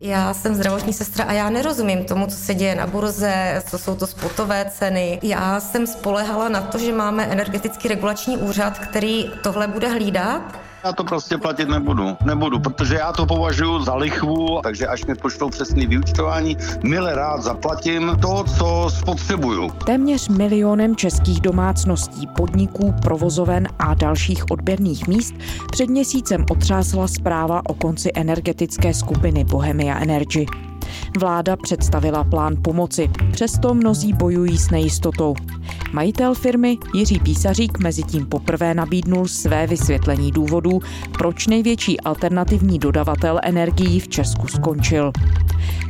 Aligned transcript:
Já 0.00 0.34
jsem 0.34 0.54
zdravotní 0.54 0.92
sestra 0.92 1.24
a 1.24 1.32
já 1.32 1.50
nerozumím 1.50 2.04
tomu, 2.04 2.26
co 2.26 2.36
se 2.36 2.54
děje 2.54 2.74
na 2.74 2.86
burze, 2.86 3.62
co 3.70 3.78
jsou 3.78 3.96
to 3.96 4.06
spotové 4.06 4.70
ceny. 4.70 5.18
Já 5.22 5.60
jsem 5.60 5.86
spolehala 5.86 6.48
na 6.48 6.60
to, 6.60 6.78
že 6.78 6.92
máme 6.92 7.26
energetický 7.26 7.88
regulační 7.88 8.36
úřad, 8.36 8.78
který 8.78 9.30
tohle 9.42 9.68
bude 9.68 9.88
hlídat 9.88 10.58
já 10.84 10.92
to 10.92 11.04
prostě 11.04 11.38
platit 11.38 11.68
nebudu. 11.68 12.16
Nebudu, 12.24 12.58
protože 12.58 12.94
já 12.94 13.12
to 13.12 13.26
považuji 13.26 13.80
za 13.84 13.94
lichvu, 13.94 14.60
takže 14.62 14.86
až 14.86 15.04
mi 15.04 15.14
pošlou 15.14 15.50
přesný 15.50 15.86
vyučtování, 15.86 16.56
mile 16.82 17.14
rád 17.14 17.42
zaplatím 17.42 18.18
to, 18.22 18.44
co 18.58 18.90
spotřebuju. 18.90 19.70
Téměř 19.70 20.28
milionem 20.28 20.96
českých 20.96 21.40
domácností, 21.40 22.26
podniků, 22.26 22.94
provozoven 23.02 23.68
a 23.78 23.94
dalších 23.94 24.50
odběrných 24.50 25.08
míst 25.08 25.34
před 25.70 25.90
měsícem 25.90 26.44
otřásla 26.50 27.08
zpráva 27.08 27.62
o 27.68 27.74
konci 27.74 28.10
energetické 28.14 28.94
skupiny 28.94 29.44
Bohemia 29.44 29.98
Energy. 29.98 30.46
Vláda 31.16 31.56
představila 31.56 32.24
plán 32.24 32.56
pomoci, 32.64 33.10
přesto 33.32 33.74
mnozí 33.74 34.12
bojují 34.12 34.58
s 34.58 34.70
nejistotou. 34.70 35.34
Majitel 35.92 36.34
firmy 36.34 36.78
Jiří 36.94 37.20
Písařík 37.20 37.78
mezi 37.78 38.02
tím 38.02 38.26
poprvé 38.26 38.74
nabídnul 38.74 39.28
své 39.28 39.66
vysvětlení 39.66 40.32
důvodů, 40.32 40.80
proč 41.18 41.46
největší 41.46 42.00
alternativní 42.00 42.78
dodavatel 42.78 43.40
energií 43.42 44.00
v 44.00 44.08
Česku 44.08 44.48
skončil. 44.48 45.12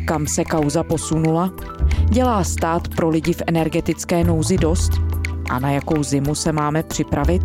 Kam 0.07 0.27
se 0.27 0.45
kauza 0.45 0.83
posunula? 0.83 1.51
Dělá 2.11 2.45
stát 2.45 2.89
pro 2.89 3.09
lidi 3.09 3.33
v 3.33 3.43
energetické 3.47 4.25
nouzi 4.25 4.59
dost? 4.59 4.91
A 5.51 5.59
na 5.59 5.71
jakou 5.71 6.03
zimu 6.03 6.35
se 6.35 6.53
máme 6.53 6.83
připravit? 6.83 7.43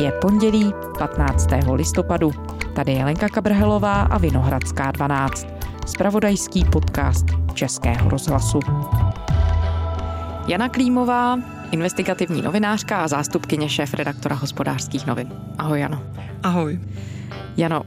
Je 0.00 0.12
pondělí 0.12 0.72
15. 0.98 1.48
listopadu. 1.74 2.47
Tady 2.78 2.92
je 2.92 3.04
Lenka 3.04 3.28
Kabrhelová 3.28 4.02
a 4.02 4.18
Vinohradská 4.18 4.90
12. 4.90 5.46
Spravodajský 5.86 6.64
podcast 6.64 7.24
Českého 7.54 8.10
rozhlasu. 8.10 8.60
Jana 10.48 10.68
Klímová, 10.68 11.38
investigativní 11.70 12.42
novinářka 12.42 12.98
a 12.98 13.08
zástupkyně 13.08 13.68
šéf 13.68 13.94
redaktora 13.94 14.36
hospodářských 14.36 15.06
novin. 15.06 15.28
Ahoj 15.58 15.80
Jano. 15.80 16.02
Ahoj. 16.42 16.80
Jano, 17.56 17.82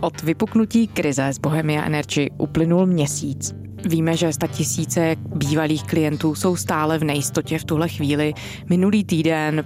od 0.00 0.22
vypuknutí 0.22 0.86
krize 0.86 1.32
z 1.32 1.38
Bohemia 1.38 1.84
Energy 1.84 2.30
uplynul 2.38 2.86
měsíc. 2.86 3.54
Víme, 3.84 4.16
že 4.16 4.32
sta 4.32 4.46
tisíce 4.46 5.16
bývalých 5.18 5.84
klientů 5.84 6.34
jsou 6.34 6.56
stále 6.56 6.98
v 6.98 7.04
nejistotě 7.04 7.58
v 7.58 7.64
tuhle 7.64 7.88
chvíli. 7.88 8.34
Minulý 8.68 9.04
týden 9.04 9.64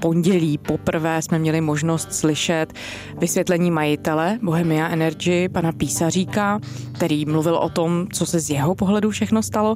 pondělí 0.00 0.58
poprvé 0.58 1.22
jsme 1.22 1.38
měli 1.38 1.60
možnost 1.60 2.12
slyšet 2.12 2.72
vysvětlení 3.18 3.70
majitele 3.70 4.38
Bohemia 4.42 4.88
Energy, 4.88 5.48
pana 5.48 5.72
Písaříka, 5.72 6.60
který 6.92 7.26
mluvil 7.26 7.54
o 7.56 7.68
tom, 7.68 8.06
co 8.12 8.26
se 8.26 8.40
z 8.40 8.50
jeho 8.50 8.74
pohledu 8.74 9.10
všechno 9.10 9.42
stalo. 9.42 9.74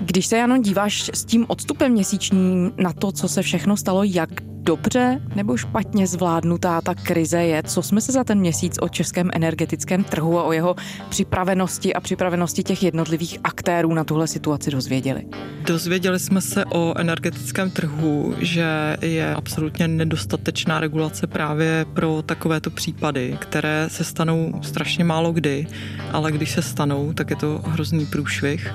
Když 0.00 0.26
se, 0.26 0.36
Jano, 0.36 0.58
díváš 0.58 1.10
s 1.14 1.24
tím 1.24 1.44
odstupem 1.48 1.92
měsíčním 1.92 2.72
na 2.76 2.92
to, 2.92 3.12
co 3.12 3.28
se 3.28 3.42
všechno 3.42 3.76
stalo, 3.76 4.02
jak 4.04 4.30
dobře 4.66 5.20
nebo 5.34 5.56
špatně 5.56 6.06
zvládnutá 6.06 6.80
ta 6.80 6.94
krize 6.94 7.42
je? 7.42 7.62
Co 7.62 7.82
jsme 7.82 8.00
se 8.00 8.12
za 8.12 8.24
ten 8.24 8.38
měsíc 8.38 8.78
o 8.80 8.88
českém 8.88 9.30
energetickém 9.32 10.04
trhu 10.04 10.38
a 10.38 10.44
o 10.44 10.52
jeho 10.52 10.76
připravenosti 11.08 11.94
a 11.94 12.00
připravenosti 12.00 12.62
těch 12.62 12.82
jednotlivých 12.82 13.38
aktérů 13.44 13.94
na 13.94 14.04
tuhle 14.04 14.26
situaci 14.26 14.70
dozvěděli? 14.70 15.26
Dozvěděli 15.66 16.18
jsme 16.18 16.40
se 16.40 16.64
o 16.64 16.94
energetickém 16.98 17.70
trhu, 17.70 18.34
že 18.38 18.96
je 19.00 19.34
absolutně 19.34 19.88
nedostatečná 19.88 20.80
regulace 20.80 21.26
právě 21.26 21.86
pro 21.94 22.22
takovéto 22.22 22.70
případy, 22.70 23.38
které 23.40 23.86
se 23.90 24.04
stanou 24.04 24.60
strašně 24.62 25.04
málo 25.04 25.32
kdy, 25.32 25.66
ale 26.12 26.32
když 26.32 26.50
se 26.50 26.62
stanou, 26.62 27.12
tak 27.12 27.30
je 27.30 27.36
to 27.36 27.60
hrozný 27.66 28.06
průšvih 28.06 28.74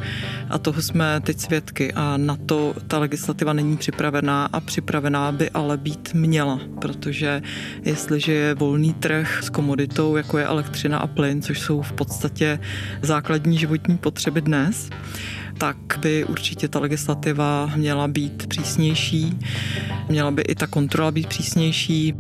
a 0.50 0.58
toho 0.58 0.82
jsme 0.82 1.22
teď 1.24 1.40
svědky 1.40 1.94
a 1.94 2.18
na 2.18 2.38
to 2.46 2.74
ta 2.88 3.00
legislativa 3.00 3.54
není 3.54 3.78
připravená 3.78 4.50
a 4.54 4.60
připravená 4.60 5.32
by 5.32 5.50
ale 5.50 5.78
být 5.82 6.14
měla, 6.14 6.60
protože 6.82 7.42
jestliže 7.86 8.34
je 8.34 8.54
volný 8.56 8.94
trh 8.94 9.40
s 9.44 9.50
komoditou, 9.50 10.16
jako 10.16 10.38
je 10.38 10.46
elektřina 10.46 10.98
a 10.98 11.08
plyn, 11.08 11.42
což 11.42 11.60
jsou 11.60 11.82
v 11.82 11.94
podstatě 11.94 12.60
základní 13.02 13.58
životní 13.58 13.98
potřeby 13.98 14.42
dnes, 14.42 14.90
tak 15.58 15.78
by 16.00 16.26
určitě 16.26 16.68
ta 16.68 16.80
legislativa 16.80 17.72
měla 17.76 18.08
být 18.08 18.48
přísnější, 18.48 19.40
měla 20.10 20.32
by 20.32 20.42
i 20.42 20.56
ta 20.56 20.68
kontrola 20.68 21.12
být 21.12 21.28
přísnější. 21.28 22.14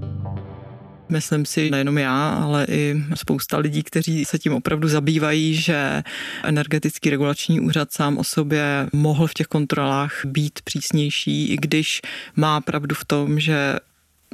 Myslím 1.11 1.45
si, 1.45 1.71
nejenom 1.71 1.97
já, 1.97 2.29
ale 2.29 2.65
i 2.69 3.03
spousta 3.15 3.57
lidí, 3.57 3.83
kteří 3.83 4.25
se 4.25 4.39
tím 4.39 4.53
opravdu 4.53 4.87
zabývají, 4.87 5.55
že 5.55 6.03
energetický 6.43 7.09
regulační 7.09 7.59
úřad 7.59 7.91
sám 7.91 8.17
o 8.17 8.23
sobě 8.23 8.87
mohl 8.93 9.27
v 9.27 9.33
těch 9.33 9.47
kontrolách 9.47 10.25
být 10.25 10.59
přísnější, 10.63 11.49
i 11.49 11.57
když 11.57 12.01
má 12.35 12.61
pravdu 12.61 12.95
v 12.95 13.05
tom, 13.05 13.39
že 13.39 13.75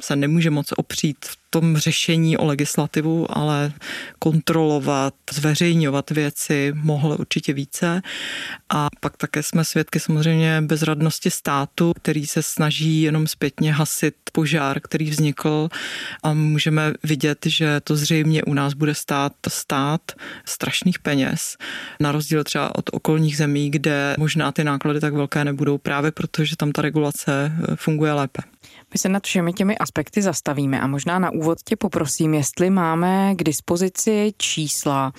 se 0.00 0.16
nemůže 0.16 0.50
moc 0.50 0.72
opřít 0.76 1.16
v 1.24 1.38
tom 1.50 1.76
řešení 1.76 2.36
o 2.36 2.46
legislativu, 2.46 3.26
ale 3.38 3.72
kontrolovat, 4.18 5.14
zveřejňovat 5.32 6.10
věci 6.10 6.72
mohl 6.74 7.16
určitě 7.20 7.52
více. 7.52 8.02
A 8.68 8.88
pak 9.00 9.16
také 9.16 9.42
jsme 9.42 9.64
svědky 9.64 10.00
samozřejmě 10.00 10.62
bezradnosti 10.62 11.30
státu, 11.30 11.92
který 11.96 12.26
se 12.26 12.42
snaží 12.42 13.02
jenom 13.02 13.26
zpětně 13.26 13.72
hasit 13.72 14.14
požár, 14.32 14.80
který 14.80 15.10
vznikl 15.10 15.68
a 16.22 16.32
můžeme 16.34 16.92
vidět, 17.02 17.38
že 17.46 17.80
to 17.84 17.96
zřejmě 17.96 18.42
u 18.42 18.54
nás 18.54 18.74
bude 18.74 18.94
stát 18.94 19.32
stát 19.48 20.12
strašných 20.44 20.98
peněz, 20.98 21.56
na 22.00 22.12
rozdíl 22.12 22.44
třeba 22.44 22.74
od 22.74 22.90
okolních 22.92 23.36
zemí, 23.36 23.70
kde 23.70 24.14
možná 24.18 24.52
ty 24.52 24.64
náklady 24.64 25.00
tak 25.00 25.14
velké 25.14 25.44
nebudou 25.44 25.78
právě 25.78 26.10
proto, 26.10 26.44
že 26.44 26.56
tam 26.56 26.72
ta 26.72 26.82
regulace 26.82 27.52
funguje 27.74 28.12
lépe. 28.12 28.42
My 28.94 28.98
se 28.98 29.08
nad 29.08 29.26
všemi 29.26 29.52
těmi 29.52 29.78
aspekty 29.78 30.22
zastavíme 30.22 30.80
a 30.80 30.86
možná 30.86 31.18
na 31.18 31.30
úvod 31.30 31.58
tě 31.64 31.76
poprosím, 31.76 32.34
jestli 32.34 32.70
máme 32.70 33.34
k 33.34 33.42
dispozici 33.42 34.32
čísla, 34.38 35.12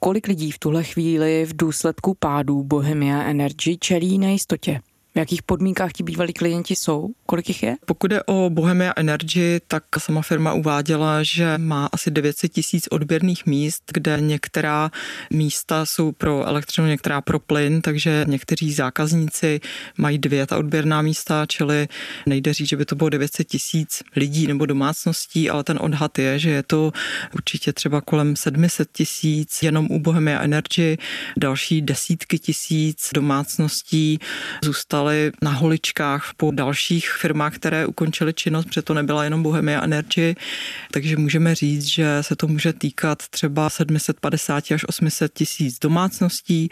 kolik 0.00 0.26
lidí 0.26 0.50
v 0.50 0.58
tuhle 0.58 0.84
chvíli 0.84 1.44
v 1.44 1.56
důsledku 1.56 2.14
pádů 2.18 2.64
Bohemia 2.64 3.22
Energy 3.22 3.76
čelí 3.80 4.18
nejistotě 4.18 4.80
v 5.18 5.26
jakých 5.26 5.42
podmínkách 5.42 5.92
ti 5.92 6.02
bývalí 6.02 6.32
klienti 6.32 6.76
jsou? 6.76 7.10
Kolik 7.26 7.48
jich 7.48 7.62
je? 7.62 7.76
Pokud 7.86 8.12
je 8.12 8.22
o 8.22 8.50
Bohemia 8.50 8.92
Energy, 8.96 9.60
tak 9.68 9.84
sama 9.98 10.22
firma 10.22 10.52
uváděla, 10.52 11.22
že 11.22 11.58
má 11.58 11.88
asi 11.92 12.10
900 12.10 12.52
tisíc 12.52 12.86
odběrných 12.90 13.46
míst, 13.46 13.82
kde 13.92 14.20
některá 14.20 14.90
místa 15.30 15.86
jsou 15.86 16.12
pro 16.12 16.44
elektřinu, 16.46 16.86
některá 16.86 17.20
pro 17.20 17.38
plyn, 17.38 17.82
takže 17.82 18.24
někteří 18.28 18.72
zákazníci 18.72 19.60
mají 19.96 20.18
dvě 20.18 20.46
ta 20.46 20.58
odběrná 20.58 21.02
místa, 21.02 21.46
čili 21.46 21.88
nejde 22.26 22.54
říct, 22.54 22.68
že 22.68 22.76
by 22.76 22.84
to 22.84 22.94
bylo 22.94 23.10
900 23.10 23.48
tisíc 23.48 24.02
lidí 24.16 24.46
nebo 24.46 24.66
domácností, 24.66 25.50
ale 25.50 25.64
ten 25.64 25.78
odhad 25.80 26.18
je, 26.18 26.38
že 26.38 26.50
je 26.50 26.62
to 26.62 26.92
určitě 27.34 27.72
třeba 27.72 28.00
kolem 28.00 28.36
700 28.36 28.88
tisíc 28.92 29.62
jenom 29.62 29.86
u 29.90 29.98
Bohemia 29.98 30.40
Energy, 30.40 30.98
další 31.36 31.82
desítky 31.82 32.38
tisíc 32.38 33.10
domácností 33.14 34.18
zůstaly 34.64 35.07
zůstali 35.08 35.32
na 35.42 35.50
holičkách 35.50 36.32
po 36.36 36.50
dalších 36.50 37.10
firmách, 37.10 37.54
které 37.54 37.86
ukončily 37.86 38.34
činnost, 38.34 38.64
protože 38.64 38.82
to 38.82 38.94
nebyla 38.94 39.24
jenom 39.24 39.42
Bohemia 39.42 39.82
Energy, 39.82 40.34
takže 40.90 41.16
můžeme 41.16 41.54
říct, 41.54 41.84
že 41.84 42.18
se 42.20 42.36
to 42.36 42.46
může 42.46 42.72
týkat 42.72 43.28
třeba 43.28 43.70
750 43.70 44.64
až 44.74 44.84
800 44.88 45.32
tisíc 45.32 45.78
domácností. 45.78 46.68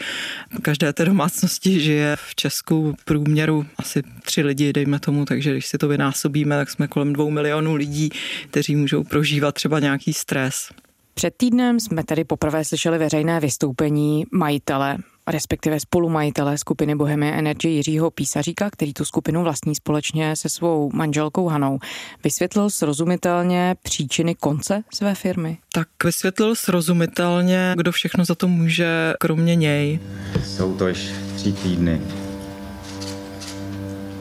Každé 0.63 0.93
té 0.93 1.05
domácnosti 1.05 1.81
žije 1.81 2.17
v 2.17 2.35
Česku 2.35 2.95
v 3.01 3.05
průměru 3.05 3.67
asi 3.79 4.03
tři 4.23 4.43
lidi, 4.43 4.73
dejme 4.73 5.01
tomu, 5.01 5.25
takže 5.25 5.53
když 5.53 5.67
si 5.67 5.79
to 5.79 5.89
vynásobíme, 5.89 6.57
tak 6.57 6.71
jsme 6.71 6.89
kolem 6.89 7.13
dvou 7.13 7.31
milionů 7.31 7.75
lidí, 7.75 8.11
kteří 8.51 8.77
můžou 8.77 9.05
prožívat 9.05 9.55
třeba 9.55 9.81
nějaký 9.81 10.13
stres. 10.13 10.69
Před 11.15 11.35
týdnem 11.37 11.81
jsme 11.81 12.05
tedy 12.05 12.25
poprvé 12.25 12.65
slyšeli 12.65 12.99
veřejné 12.99 13.41
vystoupení 13.41 14.25
majitele 14.33 14.99
respektive 15.27 15.81
spolumajitele 15.81 16.59
skupiny 16.59 16.95
Bohemia 16.95 17.35
Energy 17.35 17.69
Jiřího 17.69 18.11
Písaříka, 18.11 18.71
který 18.71 18.93
tu 18.93 19.05
skupinu 19.05 19.43
vlastní 19.43 19.75
společně 19.75 20.37
se 20.37 20.49
svou 20.49 20.91
manželkou 20.95 21.49
Hanou, 21.49 21.79
vysvětlil 22.25 22.71
srozumitelně 22.71 23.77
příčiny 23.83 24.35
konce 24.35 24.83
své 24.95 25.15
firmy? 25.15 25.59
Tak 25.73 25.89
vysvětlil 26.05 26.55
srozumitelně, 26.55 27.75
kdo 27.77 27.93
všechno 27.93 28.25
za 28.25 28.35
to 28.35 28.49
může, 28.49 29.15
kromě 29.21 29.57
něj. 29.57 29.99
Jsou 30.45 30.75
to 30.75 30.85
až 30.85 31.11
tři 31.37 31.53
týdny 31.53 32.01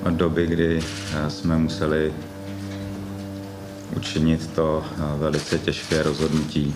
od 0.05 0.13
doby, 0.13 0.47
kdy 0.47 0.79
eh, 1.13 1.29
jsme 1.29 1.57
museli 1.57 2.13
učinit 3.97 4.47
to 4.55 4.85
eh, 4.85 5.19
velice 5.19 5.59
těžké 5.59 6.03
rozhodnutí 6.03 6.75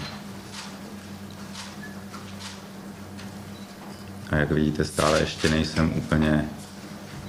A 4.30 4.36
jak 4.36 4.52
vidíte, 4.52 4.86
stále 4.86 5.20
ještě 5.20 5.50
nejsem 5.50 5.94
úplně 5.98 6.50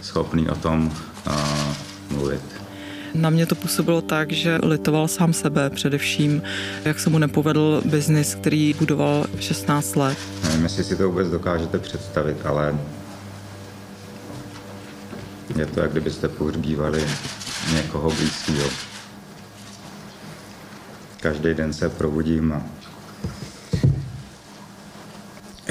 schopný 0.02 0.48
o 0.48 0.54
tom 0.54 0.92
uh, 1.26 1.34
mluvit. 2.10 2.40
Na 3.14 3.30
mě 3.30 3.46
to 3.46 3.54
působilo 3.54 4.00
tak, 4.02 4.32
že 4.32 4.58
litoval 4.62 5.08
sám 5.08 5.32
sebe 5.32 5.70
především, 5.70 6.42
jak 6.84 7.00
se 7.00 7.10
mu 7.10 7.18
nepovedl 7.18 7.82
biznis, 7.84 8.34
který 8.34 8.74
budoval 8.78 9.26
16 9.40 9.96
let. 9.96 10.18
Nevím, 10.44 10.62
jestli 10.62 10.84
si 10.84 10.96
to 10.96 11.08
vůbec 11.08 11.28
dokážete 11.30 11.78
představit, 11.78 12.36
ale 12.46 12.78
je 15.56 15.66
to, 15.66 15.80
jak 15.80 15.90
kdybyste 15.90 16.28
pohřbívali 16.28 17.04
někoho 17.74 18.10
blízkého. 18.10 18.68
Každý 21.20 21.54
den 21.54 21.72
se 21.72 21.88
probudím 21.88 22.52
a 22.52 22.62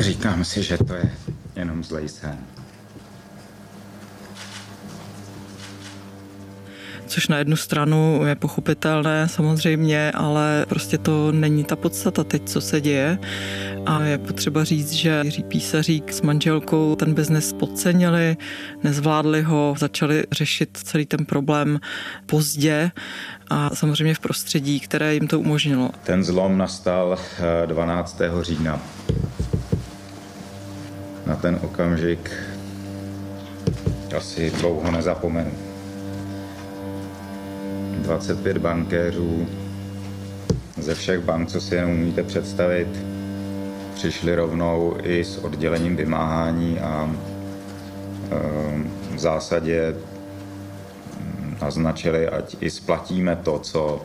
říkám 0.04 0.46
si, 0.46 0.64
že 0.64 0.78
to 0.78 0.94
je 0.94 1.12
jenom 1.56 1.84
zlej 1.84 2.10
sen. 2.10 2.38
což 7.10 7.28
na 7.28 7.38
jednu 7.38 7.56
stranu 7.56 8.22
je 8.26 8.36
pochopitelné 8.36 9.28
samozřejmě, 9.28 10.12
ale 10.12 10.66
prostě 10.70 10.98
to 10.98 11.32
není 11.32 11.64
ta 11.64 11.76
podstata 11.76 12.24
teď, 12.24 12.50
co 12.50 12.62
se 12.62 12.82
děje. 12.82 13.18
A 13.86 14.04
je 14.04 14.18
potřeba 14.18 14.64
říct, 14.64 14.92
že 14.92 15.22
Jiří 15.24 15.44
Písařík 15.44 16.14
s 16.14 16.22
manželkou 16.22 16.96
ten 16.96 17.14
biznes 17.14 17.54
podcenili, 17.54 18.38
nezvládli 18.84 19.42
ho, 19.42 19.76
začali 19.78 20.24
řešit 20.32 20.78
celý 20.84 21.06
ten 21.06 21.26
problém 21.26 21.80
pozdě 22.26 22.92
a 23.50 23.76
samozřejmě 23.76 24.14
v 24.14 24.20
prostředí, 24.20 24.80
které 24.80 25.14
jim 25.14 25.28
to 25.28 25.40
umožnilo. 25.40 25.90
Ten 26.04 26.24
zlom 26.24 26.58
nastal 26.58 27.18
12. 27.66 28.22
Eh, 28.22 28.44
října. 28.44 28.82
Na 31.30 31.36
ten 31.36 31.60
okamžik 31.62 32.32
asi 34.18 34.50
dlouho 34.50 34.92
nezapomenu. 34.92 35.52
25 38.02 38.58
bankéřů 38.58 39.48
ze 40.78 40.96
všech 40.96 41.20
bank, 41.20 41.50
co 41.50 41.62
si 41.62 41.76
jenom 41.76 41.92
umíte 41.92 42.24
představit, 42.24 42.88
přišli 43.94 44.36
rovnou 44.36 44.98
i 45.04 45.24
s 45.24 45.38
oddělením 45.38 45.96
vymáhání 45.96 46.80
a 46.80 47.10
ehm, 48.32 48.92
v 49.16 49.20
zásadě 49.20 49.96
naznačili, 51.62 52.28
ať 52.28 52.56
i 52.60 52.70
splatíme 52.70 53.36
to, 53.36 53.60
co 53.60 54.02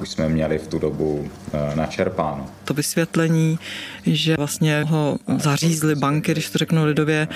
už 0.00 0.08
jsme 0.08 0.28
měli 0.28 0.58
v 0.58 0.66
tu 0.66 0.78
dobu 0.78 1.30
e, 1.52 1.76
načerpáno. 1.76 2.46
To 2.64 2.74
vysvětlení, 2.74 3.58
že 4.06 4.34
vlastně 4.36 4.82
ho 4.82 5.16
zařízly 5.38 5.94
banky, 5.94 6.32
když 6.32 6.50
to 6.50 6.58
řeknu 6.58 6.84
lidově, 6.84 7.28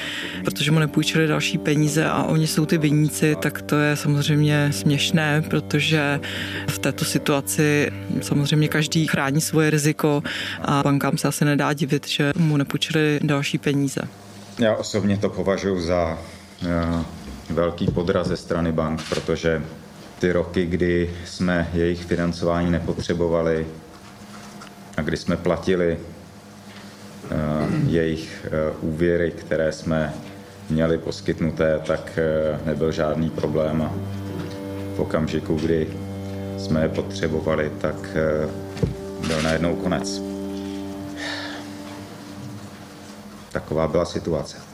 protože 0.45 0.71
mu 0.71 0.79
nepůjčili 0.79 1.27
další 1.27 1.59
peníze 1.59 2.05
a 2.05 2.25
oni 2.25 2.47
jsou 2.47 2.67
ty 2.67 2.79
viníci, 2.79 3.37
tak 3.43 3.63
to 3.63 3.77
je 3.79 3.97
samozřejmě 3.97 4.69
směšné, 4.73 5.43
protože 5.51 6.21
v 6.69 6.79
této 6.79 7.05
situaci 7.05 7.91
samozřejmě 8.23 8.69
každý 8.69 9.07
chrání 9.07 9.41
svoje 9.41 9.71
riziko 9.71 10.23
a 10.63 10.83
bankám 10.83 11.19
se 11.19 11.29
asi 11.29 11.45
nedá 11.45 11.73
divit, 11.73 12.09
že 12.09 12.33
mu 12.37 12.57
nepůjčili 12.57 13.21
další 13.23 13.59
peníze. 13.59 14.01
Já 14.59 14.75
osobně 14.75 15.17
to 15.17 15.29
považuji 15.29 15.81
za 15.81 16.19
e, 16.67 17.05
velký 17.51 17.87
podraz 17.87 18.27
ze 18.27 18.37
strany 18.37 18.73
bank, 18.73 19.03
protože 19.09 19.63
ty 20.19 20.33
roky, 20.33 20.67
kdy 20.67 21.11
jsme 21.27 21.71
jejich 21.75 22.05
financování 22.05 22.71
nepotřebovali 22.71 23.67
a 24.97 25.03
kdy 25.03 25.17
jsme 25.17 25.37
platili 25.37 25.99
uh, 25.99 27.91
jejich 27.91 28.47
uh, 28.81 28.95
úvěry, 28.95 29.31
které 29.31 29.73
jsme 29.73 30.15
měli 30.71 30.99
poskytnuté, 30.99 31.81
tak 31.87 32.19
uh, 32.19 32.67
nebyl 32.67 32.93
žádný 32.93 33.31
problém 33.31 33.83
a 33.83 33.93
v 34.97 35.01
okamžiku, 35.01 35.55
kdy 35.55 35.89
jsme 36.59 36.83
je 36.83 36.89
potřebovali, 36.89 37.73
tak 37.81 38.17
byl 39.27 39.43
najednou 39.43 39.77
konec. 39.77 40.23
Taková 43.53 43.89
byla 43.89 44.05
situace. 44.05 44.68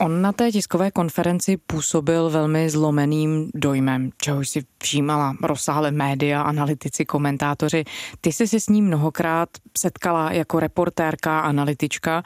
On 0.00 0.22
na 0.22 0.32
té 0.32 0.52
tiskové 0.52 0.90
konferenci 0.90 1.56
působil 1.56 2.30
velmi 2.30 2.70
zlomeným 2.70 3.50
dojmem, 3.54 4.10
čehož 4.22 4.48
si 4.48 4.64
všímala 4.82 5.36
rozsáhle 5.42 5.90
média, 5.90 6.42
analytici, 6.42 7.04
komentátoři. 7.04 7.84
Ty 8.20 8.32
jsi 8.32 8.48
se 8.48 8.60
s 8.60 8.68
ním 8.68 8.84
mnohokrát 8.84 9.48
setkala 9.78 10.32
jako 10.32 10.60
reportérka, 10.60 11.40
analytička. 11.40 12.22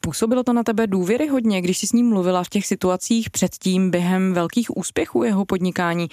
Působilo 0.00 0.42
to 0.42 0.52
na 0.52 0.62
tebe 0.62 0.86
důvěryhodně, 0.86 1.60
když 1.60 1.78
jsi 1.78 1.86
s 1.86 1.92
ním 1.92 2.08
mluvila 2.08 2.44
v 2.44 2.48
těch 2.48 2.66
situacích 2.66 3.30
předtím 3.30 3.90
během 3.90 4.32
velkých 4.32 4.76
úspěchů 4.76 5.22
jeho 5.22 5.44
podnikání? 5.44 6.08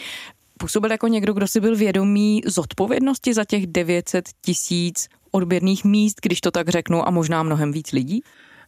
Působil 0.59 0.91
jako 0.91 1.07
někdo, 1.07 1.33
kdo 1.33 1.47
si 1.47 1.59
byl 1.59 1.75
vědomý 1.75 2.41
zodpovědnosti 2.45 3.33
za 3.33 3.45
těch 3.45 3.67
900 3.67 4.29
tisíc 4.41 5.07
odběrných 5.31 5.85
míst, 5.85 6.17
když 6.21 6.41
to 6.41 6.51
tak 6.51 6.69
řeknu, 6.69 7.07
a 7.07 7.11
možná 7.11 7.43
mnohem 7.43 7.71
víc 7.71 7.91
lidí? 7.91 8.21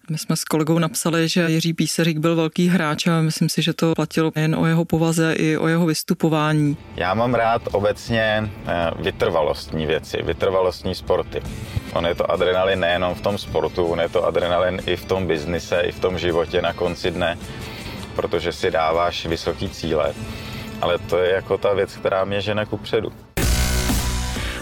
My 0.09 0.17
jsme 0.17 0.35
s 0.35 0.43
kolegou 0.43 0.79
napsali, 0.79 1.27
že 1.27 1.45
Jiří 1.49 1.73
Píserík 1.73 2.17
byl 2.17 2.35
velký 2.35 2.67
hráč 2.67 3.07
a 3.07 3.21
myslím 3.21 3.49
si, 3.49 3.61
že 3.61 3.73
to 3.73 3.93
platilo 3.95 4.31
jen 4.35 4.55
o 4.55 4.65
jeho 4.65 4.85
povaze 4.85 5.33
i 5.33 5.57
o 5.57 5.67
jeho 5.67 5.85
vystupování. 5.85 6.77
Já 6.95 7.13
mám 7.13 7.33
rád 7.33 7.61
obecně 7.71 8.49
eh, 8.67 8.91
vytrvalostní 8.99 9.85
věci, 9.85 10.17
vytrvalostní 10.23 10.95
sporty. 10.95 11.41
On 11.93 12.05
je 12.05 12.15
to 12.15 12.31
adrenalin 12.31 12.79
nejenom 12.79 13.15
v 13.15 13.21
tom 13.21 13.37
sportu, 13.37 13.85
on 13.85 13.99
je 13.99 14.09
to 14.09 14.25
adrenalin 14.25 14.81
i 14.85 14.95
v 14.95 15.05
tom 15.05 15.27
biznise, 15.27 15.81
i 15.81 15.91
v 15.91 15.99
tom 15.99 16.17
životě 16.17 16.61
na 16.61 16.73
konci 16.73 17.11
dne, 17.11 17.37
protože 18.15 18.51
si 18.51 18.71
dáváš 18.71 19.25
vysoký 19.25 19.69
cíle. 19.69 20.13
Ale 20.81 20.97
to 20.97 21.17
je 21.17 21.33
jako 21.33 21.57
ta 21.57 21.73
věc, 21.73 21.95
která 21.95 22.25
mě 22.25 22.41
žene 22.41 22.65
ku 22.65 22.77
předu. 22.77 23.11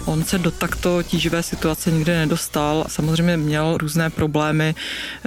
On 0.08 0.24
se 0.24 0.38
do 0.38 0.50
takto 0.50 1.02
tíživé 1.02 1.42
situace 1.42 1.90
nikdy 1.90 2.12
nedostal. 2.12 2.84
Samozřejmě 2.88 3.36
měl 3.36 3.76
různé 3.78 4.10
problémy, 4.10 4.74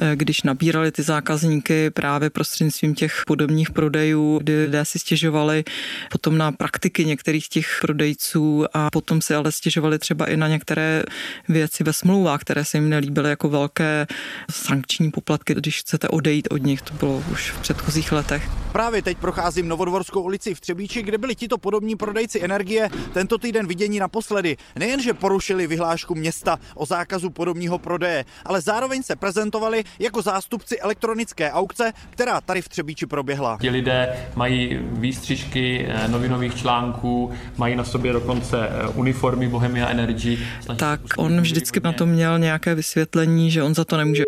eh, 0.01 0.16
když 0.16 0.44
nabírali 0.44 0.92
ty 0.92 1.04
zákazníky 1.04 1.89
právě 1.89 2.30
prostřednictvím 2.30 2.95
těch 2.95 3.24
podobních 3.28 3.72
prodejů, 3.72 4.39
kdy 4.39 4.63
lidé 4.63 4.86
si 4.86 5.00
stěžovali 5.00 5.63
potom 6.12 6.38
na 6.38 6.51
praktiky 6.51 7.06
některých 7.06 7.50
těch 7.50 7.78
prodejců 7.81 8.66
a 8.74 8.89
potom 8.89 9.22
si 9.22 9.36
ale 9.36 9.51
stěžovali 9.51 10.00
třeba 10.00 10.25
i 10.25 10.38
na 10.38 10.48
některé 10.48 11.04
věci 11.50 11.83
ve 11.83 11.94
smlouvách, 11.94 12.42
které 12.42 12.66
se 12.66 12.78
jim 12.78 12.89
nelíbily 12.89 13.30
jako 13.30 13.50
velké 13.50 14.07
sankční 14.51 15.12
poplatky, 15.12 15.54
když 15.54 15.80
chcete 15.80 16.07
odejít 16.07 16.48
od 16.51 16.63
nich. 16.63 16.81
To 16.81 16.94
bylo 16.94 17.24
už 17.31 17.51
v 17.51 17.60
předchozích 17.60 18.12
letech. 18.12 18.50
Právě 18.72 19.01
teď 19.01 19.18
procházím 19.18 19.68
Novodvorskou 19.68 20.22
ulici 20.22 20.56
v 20.56 20.60
Třebíči, 20.62 21.04
kde 21.04 21.18
byli 21.18 21.36
tito 21.36 21.57
podobní 21.57 21.95
prodejci 21.95 22.44
energie 22.44 22.89
tento 23.13 23.38
týden 23.38 23.68
vidění 23.68 24.00
naposledy. 24.00 24.57
Nejenže 24.75 25.13
porušili 25.13 25.68
vyhlášku 25.68 26.15
města 26.15 26.59
o 26.75 26.85
zákazu 26.85 27.30
podobního 27.30 27.80
prodeje, 27.80 28.25
ale 28.45 28.61
zároveň 28.61 29.04
se 29.04 29.16
prezentovali 29.16 29.83
jako 29.99 30.21
zástupci 30.21 30.80
elektronické 30.80 31.51
aukce, 31.51 31.94
která 32.09 32.42
tady 32.42 32.61
v 32.61 32.69
Třebíči 32.69 33.06
proběhla. 33.06 33.57
Ti 33.61 33.69
lidé 33.69 34.28
mají 34.35 34.80
výstřižky 34.81 35.85
eh, 35.90 36.07
novinových 36.07 36.56
článků, 36.56 37.31
mají 37.57 37.75
na 37.75 37.83
sobě 37.83 38.13
dokonce 38.13 38.69
eh, 38.69 38.87
uniformy 38.87 39.47
Bohemia 39.47 39.90
Energy. 39.90 40.37
Tak 40.75 41.01
on 41.18 41.42
vždycky 41.42 41.80
na 41.80 41.92
to 41.92 42.06
měl 42.06 42.40
nějaké 42.40 42.75
vysvětlení, 42.75 43.51
že 43.51 43.63
on 43.63 43.73
za 43.73 43.85
to 43.85 43.97
nemůže 43.97 44.23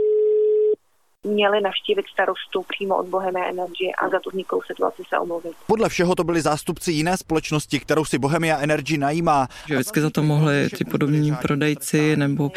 měli 1.23 1.61
navštívit 1.61 2.05
starostu 2.13 2.63
přímo 2.67 2.97
od 2.97 3.07
Bohemia 3.07 3.45
Energy 3.45 3.91
a 4.01 4.09
za 4.09 4.19
tu 4.19 4.29
vzniklou 4.29 4.61
situaci 4.61 5.03
se 5.09 5.19
omluvit. 5.19 5.51
Podle 5.67 5.89
všeho 5.89 6.15
to 6.15 6.23
byli 6.23 6.41
zástupci 6.41 6.91
jiné 6.91 7.17
společnosti, 7.17 7.79
kterou 7.79 8.05
si 8.05 8.19
Bohemia 8.19 8.57
Energy 8.57 8.97
najímá. 8.97 9.47
Že 9.67 9.75
vždycky 9.75 10.01
za 10.01 10.09
to 10.09 10.23
mohli 10.23 10.69
ty 10.77 10.85
podobní 10.85 11.35
prodejci, 11.41 12.15
nebo 12.15 12.51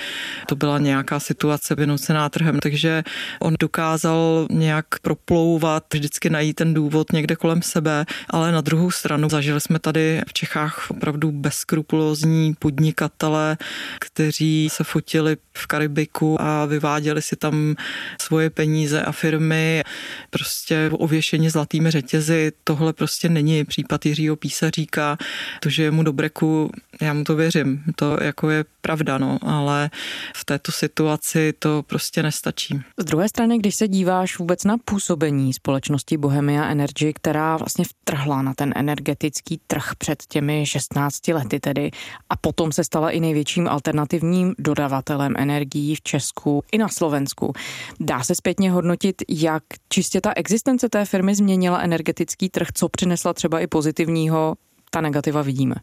to 0.47 0.57
byla 0.57 0.79
nějaká 0.79 1.21
situace 1.21 1.75
vynucená 1.75 2.29
trhem, 2.29 2.61
takže 2.61 3.03
on 3.41 3.55
dokázal 3.61 4.47
nějak 4.51 4.87
proplouvat, 5.03 5.85
vždycky 5.95 6.31
najít 6.31 6.55
ten 6.55 6.75
důvod 6.75 7.13
někde 7.13 7.37
kolem 7.37 7.63
sebe, 7.63 8.05
ale 8.31 8.53
na 8.53 8.61
druhou 8.61 8.91
stranu 8.91 9.29
zažili 9.29 9.61
jsme 9.61 9.79
tady 9.79 10.23
v 10.27 10.33
Čechách 10.33 10.91
opravdu 10.91 11.33
bezkrupulózní 11.33 12.55
podnikatele, 12.55 13.57
kteří 14.01 14.69
se 14.71 14.85
fotili 14.85 15.37
v 15.57 15.67
Karibiku 15.67 16.43
a 16.43 16.65
vyváděli 16.65 17.23
si 17.23 17.37
tam 17.37 17.75
svoje 18.21 18.51
peníze 18.57 19.03
a 19.03 19.13
firmy, 19.13 19.83
prostě 20.31 20.91
ověšení 20.93 21.51
zlatými 21.51 21.91
řetězy. 21.91 22.53
Tohle 22.65 22.93
prostě 22.93 23.29
není 23.29 23.65
případ 23.65 24.07
Jiřího 24.07 24.37
Písaříka. 24.37 25.17
To, 25.61 25.69
že 25.69 25.83
je 25.83 25.91
mu 25.91 26.03
do 26.03 26.13
breku, 26.13 26.71
já 27.01 27.13
mu 27.13 27.25
to 27.25 27.37
věřím. 27.37 27.83
To 27.97 28.19
jako 28.23 28.51
je 28.51 28.65
pravda, 28.81 29.19
no, 29.19 29.39
ale 29.43 29.91
v 30.37 30.45
této 30.45 30.73
situaci 30.73 31.53
to 31.59 31.83
prostě 31.87 32.23
nestačí. 32.23 32.81
Z 32.97 33.05
druhé 33.05 33.29
strany, 33.29 33.59
když 33.59 33.75
se 33.75 33.89
díváš 33.89 34.39
vůbec 34.39 34.65
na 34.65 34.77
působení 34.85 35.53
společnosti 35.53 36.17
Bohemia 36.17 36.65
Energy, 36.65 37.13
která 37.13 37.57
vlastně 37.57 37.85
vtrhla 37.85 38.43
na 38.43 38.55
ten 38.55 38.73
energetický 38.77 39.61
trh 39.67 39.91
před 39.99 40.23
těmi 40.29 40.67
16 40.67 41.29
lety 41.29 41.61
tedy 41.61 41.91
a 42.31 42.37
potom 42.37 42.73
se 42.73 42.85
stala 42.85 43.11
i 43.11 43.21
největším 43.21 43.69
alternativním 43.69 44.55
dodavatelem 44.59 45.35
energií 45.37 45.95
v 45.95 46.03
Česku 46.03 46.63
i 46.73 46.79
na 46.79 46.89
Slovensku. 46.89 47.53
Dá 48.01 48.23
se 48.23 48.35
zpětně 48.47 48.71
hodnotit, 48.71 49.23
jak 49.29 49.63
čistě 49.89 50.21
ta 50.21 50.33
existence 50.37 50.89
té 50.89 51.05
firmy 51.05 51.35
změnila 51.35 51.81
energetický 51.81 52.49
trh, 52.49 52.69
co 52.75 52.89
přinesla 52.89 53.33
třeba 53.33 53.61
i 53.61 53.67
pozitivního, 53.67 54.55
ta 54.91 55.01
negativa 55.01 55.43
vidíme. 55.43 55.75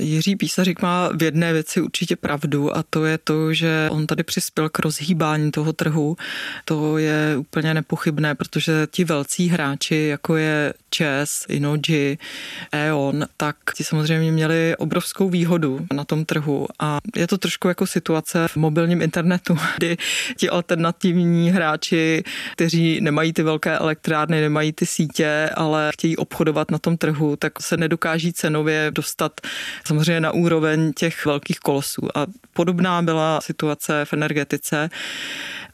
Jiří 0.00 0.36
Písařík 0.36 0.82
má 0.82 1.08
v 1.08 1.22
jedné 1.22 1.52
věci 1.52 1.80
určitě 1.80 2.16
pravdu 2.16 2.76
a 2.76 2.82
to 2.90 3.04
je 3.04 3.18
to, 3.18 3.52
že 3.52 3.88
on 3.90 4.06
tady 4.06 4.22
přispěl 4.22 4.68
k 4.68 4.78
rozhýbání 4.78 5.50
toho 5.50 5.72
trhu. 5.72 6.16
To 6.64 6.98
je 6.98 7.36
úplně 7.36 7.74
nepochybné, 7.74 8.34
protože 8.34 8.86
ti 8.90 9.04
velcí 9.04 9.48
hráči, 9.48 9.96
jako 9.96 10.36
je 10.36 10.74
ČES, 10.96 11.44
Inoji, 11.48 12.18
E.ON, 12.72 13.26
tak 13.36 13.56
ti 13.74 13.84
samozřejmě 13.84 14.32
měli 14.32 14.76
obrovskou 14.76 15.28
výhodu 15.28 15.86
na 15.92 16.04
tom 16.04 16.24
trhu 16.24 16.66
a 16.78 16.98
je 17.16 17.26
to 17.26 17.38
trošku 17.38 17.68
jako 17.68 17.86
situace 17.86 18.48
v 18.48 18.56
mobilním 18.56 19.02
internetu, 19.02 19.58
kdy 19.76 19.96
ti 20.36 20.48
alternativní 20.48 21.50
hráči, 21.50 22.24
kteří 22.52 23.00
nemají 23.00 23.32
ty 23.32 23.42
velké 23.42 23.78
elektrárny, 23.78 24.40
nemají 24.40 24.72
ty 24.72 24.86
sítě, 24.86 25.50
ale 25.54 25.90
chtějí 25.92 26.16
obchodovat 26.16 26.70
na 26.70 26.78
tom 26.78 26.96
trhu, 26.96 27.36
tak 27.36 27.62
se 27.62 27.76
nedokáží 27.76 28.32
cenově 28.32 28.90
dostat 28.90 29.40
samozřejmě 29.84 30.20
na 30.20 30.32
úroveň 30.32 30.92
těch 30.92 31.26
velkých 31.26 31.60
kolosů. 31.60 32.18
A 32.18 32.26
podobná 32.52 33.02
byla 33.02 33.40
situace 33.40 34.04
v 34.04 34.12
energetice. 34.12 34.90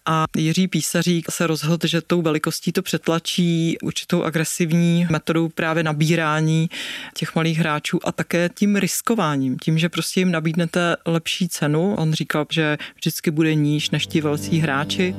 A 0.06 0.24
Jiří 0.36 0.68
Písařík 0.68 1.30
se 1.30 1.46
rozhodl, 1.46 1.86
že 1.86 2.00
tou 2.00 2.22
velikostí 2.22 2.72
to 2.72 2.82
přetlačí 2.82 3.76
určitou 3.82 4.22
agresivní 4.22 5.06
metodou 5.10 5.48
právě 5.48 5.82
nabírání 5.82 6.70
těch 7.14 7.34
malých 7.34 7.58
hráčů 7.58 8.00
a 8.04 8.12
také 8.12 8.50
tím 8.54 8.76
riskováním, 8.76 9.58
tím, 9.58 9.78
že 9.78 9.88
prostě 9.88 10.20
jim 10.20 10.30
nabídnete 10.30 10.96
lepší 11.06 11.48
cenu. 11.48 11.94
On 11.94 12.12
říkal, 12.12 12.46
že 12.50 12.78
vždycky 12.96 13.30
bude 13.30 13.54
níž 13.54 13.90
než 13.90 14.06
ti 14.06 14.20
velcí 14.20 14.58
hráči. 14.58 15.14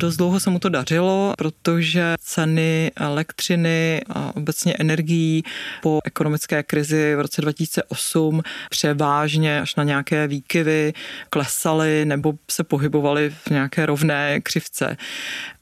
Dost 0.00 0.16
dlouho 0.16 0.40
se 0.40 0.50
mu 0.50 0.58
to 0.58 0.68
dařilo, 0.68 1.34
protože 1.38 2.14
ceny 2.20 2.92
elektřiny 2.96 4.02
a 4.10 4.36
obecně 4.36 4.74
energií 4.74 5.42
po 5.82 6.00
ekonomické 6.04 6.62
krizi 6.62 7.14
v 7.16 7.20
roce 7.20 7.42
2008 7.42 8.42
převážně 8.70 9.60
až 9.60 9.74
na 9.74 9.84
nějaké 9.84 10.26
výkyvy 10.26 10.92
klesaly 11.30 12.04
nebo 12.04 12.34
se 12.50 12.64
pohybovaly 12.64 13.30
v 13.30 13.50
nějaké 13.50 13.86
rovné 13.86 14.40
křivce. 14.40 14.96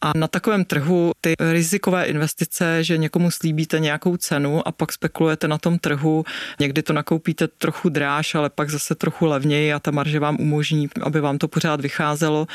A 0.01 0.13
na 0.17 0.29
takovém 0.29 0.65
trhu 0.65 1.13
ty 1.21 1.35
rizikové 1.53 2.05
investice, 2.05 2.85
že 2.85 2.99
někomu 2.99 3.31
slíbíte 3.31 3.81
nějakou 3.81 4.17
cenu 4.17 4.69
a 4.69 4.73
pak 4.73 4.93
spekulujete 4.93 5.49
na 5.49 5.59
tom 5.59 5.79
trhu, 5.79 6.25
někdy 6.61 6.83
to 6.83 6.93
nakoupíte 6.93 7.49
trochu 7.49 7.89
dráž, 7.89 8.35
ale 8.35 8.51
pak 8.51 8.71
zase 8.71 8.95
trochu 8.95 9.27
levněji 9.27 9.73
a 9.73 9.81
ta 9.81 9.91
marže 9.91 10.21
vám 10.21 10.37
umožní, 10.41 10.89
aby 11.03 11.21
vám 11.21 11.39
to 11.39 11.49
pořád 11.49 11.81
vycházelo, 11.81 12.47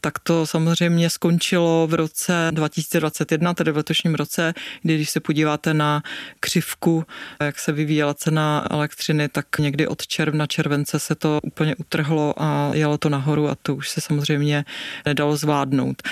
tak 0.00 0.18
to 0.18 0.46
samozřejmě 0.46 1.10
skončilo 1.22 1.86
v 1.86 1.94
roce 1.94 2.50
2021, 2.50 3.54
tedy 3.54 3.72
v 3.72 3.76
letošním 3.76 4.14
roce, 4.14 4.54
kdy 4.82 4.94
když 4.94 5.10
se 5.10 5.20
podíváte 5.20 5.74
na 5.74 6.02
křivku, 6.40 7.04
jak 7.40 7.58
se 7.58 7.72
vyvíjela 7.72 8.14
cena 8.14 8.66
elektřiny, 8.70 9.28
tak 9.28 9.58
někdy 9.58 9.86
od 9.86 10.06
června, 10.06 10.46
července 10.46 10.98
se 10.98 11.14
to 11.14 11.40
úplně 11.42 11.76
utrhlo 11.76 12.34
a 12.36 12.70
jelo 12.74 12.98
to 12.98 13.08
nahoru 13.08 13.48
a 13.48 13.54
to 13.62 13.74
už 13.74 13.88
se 13.88 14.00
samozřejmě 14.00 14.64
nedalo 15.06 15.36
zvládnout 15.36 16.02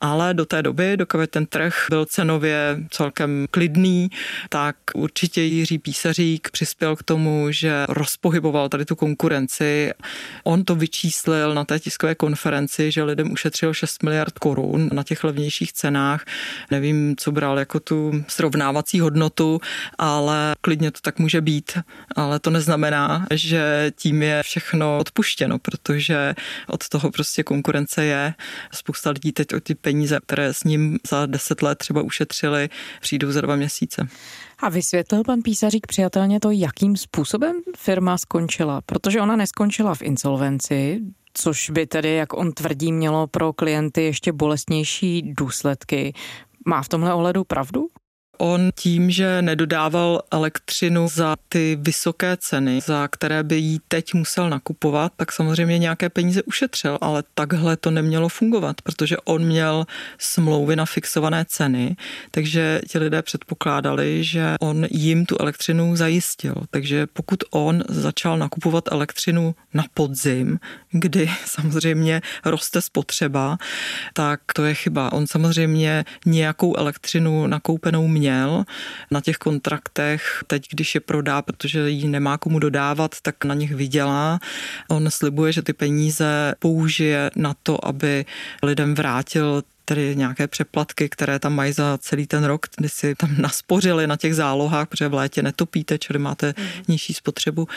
ale 0.00 0.34
do 0.34 0.46
té 0.46 0.62
doby, 0.62 0.96
dokud 0.96 1.30
ten 1.30 1.46
trh 1.46 1.86
byl 1.90 2.04
cenově 2.04 2.78
celkem 2.90 3.46
klidný, 3.50 4.10
tak 4.48 4.76
určitě 4.94 5.42
Jiří 5.42 5.78
Písařík 5.78 6.50
přispěl 6.50 6.96
k 6.96 7.02
tomu, 7.02 7.46
že 7.50 7.86
rozpohyboval 7.88 8.68
tady 8.68 8.84
tu 8.84 8.96
konkurenci. 8.96 9.90
On 10.44 10.64
to 10.64 10.74
vyčíslil 10.74 11.54
na 11.54 11.64
té 11.64 11.78
tiskové 11.80 12.14
konferenci, 12.14 12.90
že 12.90 13.02
lidem 13.02 13.32
ušetřil 13.32 13.74
6 13.74 14.02
miliard 14.02 14.38
korun 14.38 14.90
na 14.92 15.02
těch 15.02 15.24
levnějších 15.24 15.72
cenách. 15.72 16.24
Nevím, 16.70 17.14
co 17.16 17.32
bral 17.32 17.58
jako 17.58 17.80
tu 17.80 18.24
srovnávací 18.28 19.00
hodnotu, 19.00 19.60
ale 19.98 20.54
klidně 20.60 20.90
to 20.90 21.00
tak 21.02 21.18
může 21.18 21.40
být. 21.40 21.78
Ale 22.16 22.40
to 22.40 22.50
neznamená, 22.50 23.26
že 23.34 23.92
tím 23.96 24.22
je 24.22 24.42
všechno 24.42 24.98
odpuštěno, 24.98 25.58
protože 25.58 26.34
od 26.66 26.88
toho 26.88 27.10
prostě 27.10 27.42
konkurence 27.42 28.04
je. 28.04 28.34
Spousta 28.72 29.10
lidí 29.10 29.32
teď 29.32 29.54
o 29.54 29.60
ty 29.60 29.74
peníze, 29.86 30.18
které 30.26 30.54
s 30.54 30.64
ním 30.64 30.98
za 31.08 31.26
deset 31.26 31.62
let 31.62 31.78
třeba 31.78 32.02
ušetřili, 32.02 32.68
přijdou 33.00 33.32
za 33.32 33.40
dva 33.40 33.56
měsíce. 33.56 34.08
A 34.58 34.68
vysvětlil 34.68 35.22
pan 35.24 35.42
Písařík 35.42 35.86
přijatelně 35.86 36.40
to, 36.40 36.50
jakým 36.50 36.96
způsobem 36.96 37.56
firma 37.76 38.18
skončila, 38.18 38.80
protože 38.80 39.20
ona 39.20 39.36
neskončila 39.36 39.94
v 39.94 40.02
insolvenci, 40.02 41.00
což 41.34 41.70
by 41.70 41.86
tedy, 41.86 42.14
jak 42.14 42.32
on 42.34 42.52
tvrdí, 42.52 42.92
mělo 42.92 43.26
pro 43.26 43.52
klienty 43.52 44.02
ještě 44.02 44.32
bolestnější 44.32 45.22
důsledky. 45.22 46.12
Má 46.66 46.82
v 46.82 46.88
tomhle 46.88 47.14
ohledu 47.14 47.44
pravdu? 47.44 47.88
On 48.38 48.70
tím, 48.74 49.10
že 49.10 49.42
nedodával 49.42 50.22
elektřinu 50.30 51.08
za 51.08 51.36
ty 51.48 51.78
vysoké 51.80 52.36
ceny, 52.36 52.80
za 52.80 53.08
které 53.08 53.42
by 53.42 53.56
jí 53.56 53.80
teď 53.88 54.14
musel 54.14 54.50
nakupovat, 54.50 55.12
tak 55.16 55.32
samozřejmě 55.32 55.78
nějaké 55.78 56.08
peníze 56.08 56.42
ušetřil, 56.42 56.98
ale 57.00 57.24
takhle 57.34 57.76
to 57.76 57.90
nemělo 57.90 58.28
fungovat, 58.28 58.82
protože 58.82 59.16
on 59.16 59.44
měl 59.44 59.84
smlouvy 60.18 60.76
na 60.76 60.86
fixované 60.86 61.44
ceny, 61.48 61.96
takže 62.30 62.80
ti 62.88 62.98
lidé 62.98 63.22
předpokládali, 63.22 64.24
že 64.24 64.54
on 64.60 64.86
jim 64.90 65.26
tu 65.26 65.36
elektřinu 65.40 65.96
zajistil. 65.96 66.54
Takže 66.70 67.06
pokud 67.06 67.44
on 67.50 67.82
začal 67.88 68.38
nakupovat 68.38 68.84
elektřinu 68.92 69.54
na 69.74 69.84
podzim, 69.94 70.58
kdy 70.90 71.30
samozřejmě 71.44 72.22
roste 72.44 72.82
spotřeba, 72.82 73.58
tak 74.12 74.40
to 74.54 74.64
je 74.64 74.74
chyba. 74.74 75.12
On 75.12 75.26
samozřejmě 75.26 76.04
nějakou 76.26 76.76
elektřinu 76.76 77.46
nakoupenou 77.46 78.08
měl 78.08 78.25
měl 78.26 78.64
na 79.10 79.20
těch 79.20 79.36
kontraktech. 79.36 80.44
Teď, 80.46 80.68
když 80.70 80.94
je 80.94 81.00
prodá, 81.00 81.42
protože 81.42 81.90
ji 81.90 82.08
nemá 82.08 82.38
komu 82.38 82.58
dodávat, 82.58 83.20
tak 83.22 83.44
na 83.44 83.54
nich 83.54 83.74
vydělá. 83.74 84.38
On 84.88 85.10
slibuje, 85.10 85.52
že 85.52 85.62
ty 85.62 85.72
peníze 85.72 86.54
použije 86.58 87.30
na 87.36 87.54
to, 87.62 87.86
aby 87.86 88.24
lidem 88.62 88.94
vrátil 88.94 89.62
tedy 89.88 90.16
nějaké 90.16 90.46
přeplatky, 90.48 91.08
které 91.08 91.38
tam 91.38 91.54
mají 91.54 91.72
za 91.72 91.98
celý 91.98 92.26
ten 92.26 92.44
rok, 92.44 92.66
kdy 92.76 92.88
si 92.88 93.14
tam 93.14 93.30
naspořili 93.38 94.06
na 94.06 94.16
těch 94.16 94.34
zálohách, 94.34 94.88
protože 94.88 95.08
v 95.08 95.14
létě 95.14 95.42
netopíte, 95.42 95.98
čili 95.98 96.18
máte 96.18 96.54
mm. 96.58 96.66
nižší 96.88 97.14
spotřebu. 97.14 97.68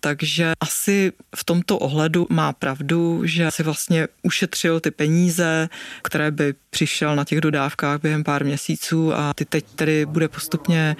Takže 0.00 0.52
asi 0.60 1.12
v 1.36 1.44
tomto 1.44 1.78
ohledu 1.78 2.26
má 2.30 2.52
pravdu, 2.52 3.20
že 3.24 3.50
si 3.50 3.62
vlastně 3.62 4.08
ušetřil 4.22 4.80
ty 4.80 4.90
peníze, 4.90 5.68
které 6.02 6.30
by 6.30 6.54
přišel 6.70 7.16
na 7.16 7.24
těch 7.24 7.40
dodávkách 7.40 8.00
během 8.00 8.24
pár 8.24 8.44
měsíců 8.44 9.14
a 9.14 9.34
ty 9.34 9.44
teď 9.44 9.64
tedy 9.74 10.06
bude 10.06 10.28
postupně 10.28 10.96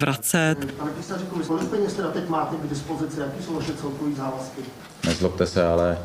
vracet. 0.00 0.56
Pane 0.78 0.90
Písaříku, 0.90 1.38
kolik 1.38 1.68
peněz 1.68 1.94
teda 1.94 2.10
teď 2.10 2.28
máte 2.28 2.56
k 2.56 2.70
dispozici, 2.70 3.20
jaký 3.20 3.44
jsou 3.44 3.54
vaše 3.54 3.74
celkové 3.74 4.14
závazky? 4.14 4.60
Nezlobte 5.06 5.46
se, 5.46 5.66
ale 5.66 5.98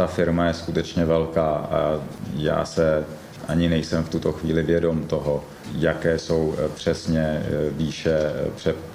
ta 0.00 0.06
firma 0.06 0.46
je 0.46 0.54
skutečně 0.54 1.04
velká 1.04 1.50
a 1.50 2.00
já 2.36 2.64
se 2.64 3.04
ani 3.48 3.68
nejsem 3.68 4.04
v 4.04 4.08
tuto 4.08 4.32
chvíli 4.32 4.62
vědom 4.62 5.04
toho, 5.04 5.44
jaké 5.78 6.18
jsou 6.18 6.54
eh, 6.58 6.68
přesně 6.68 7.20
eh, 7.20 7.70
výše 7.70 8.18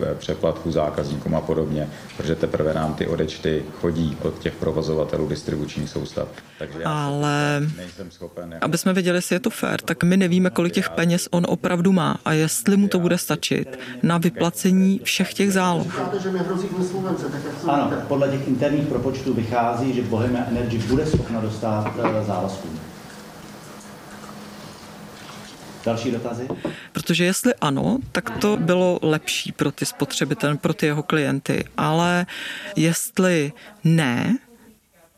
eh, 0.01 0.15
přeplatků 0.15 0.71
zákazníkům 0.71 1.35
a 1.35 1.41
podobně, 1.41 1.89
protože 2.17 2.35
teprve 2.35 2.73
nám 2.73 2.93
ty 2.93 3.07
odečty 3.07 3.63
chodí 3.81 4.17
od 4.21 4.39
těch 4.39 4.53
provozovatelů 4.53 5.27
distribučních 5.27 5.89
soustav. 5.89 6.27
Takže 6.59 6.83
Ale 6.85 7.61
nejsem 7.77 8.11
schopen... 8.11 8.51
Jako... 8.51 8.65
Aby 8.65 8.77
jsme 8.77 8.93
věděli, 8.93 9.17
jestli 9.17 9.35
je 9.35 9.39
to 9.39 9.49
fér, 9.49 9.81
tak 9.81 10.03
my 10.03 10.17
nevíme, 10.17 10.49
kolik 10.49 10.73
těch 10.73 10.89
peněz 10.89 11.27
on 11.31 11.45
opravdu 11.49 11.91
má 11.91 12.17
a 12.25 12.33
jestli 12.33 12.77
mu 12.77 12.87
to 12.87 12.99
bude 12.99 13.17
stačit 13.17 13.79
na 14.03 14.17
vyplacení 14.17 15.01
všech 15.03 15.33
těch 15.33 15.53
záloh. 15.53 15.99
Ano, 17.67 17.91
podle 18.07 18.29
těch 18.29 18.47
interních 18.47 18.87
propočtů 18.87 19.33
vychází, 19.33 19.93
že 19.93 20.01
Bohemia 20.01 20.45
Energy 20.45 20.77
bude 20.77 21.05
schopna 21.05 21.41
dostat 21.41 21.93
závazkům. 22.27 22.79
Další 25.85 26.11
dotazy? 26.11 26.47
Protože 26.91 27.25
jestli 27.25 27.53
ano, 27.61 27.97
tak 28.11 28.29
to 28.29 28.57
bylo 28.57 28.99
lepší 29.01 29.51
pro 29.51 29.71
ty 29.71 29.85
spotřebitele, 29.85 30.57
pro 30.57 30.73
ty 30.73 30.85
jeho 30.85 31.03
klienty, 31.03 31.63
ale 31.77 32.25
jestli 32.75 33.53
ne, 33.83 34.37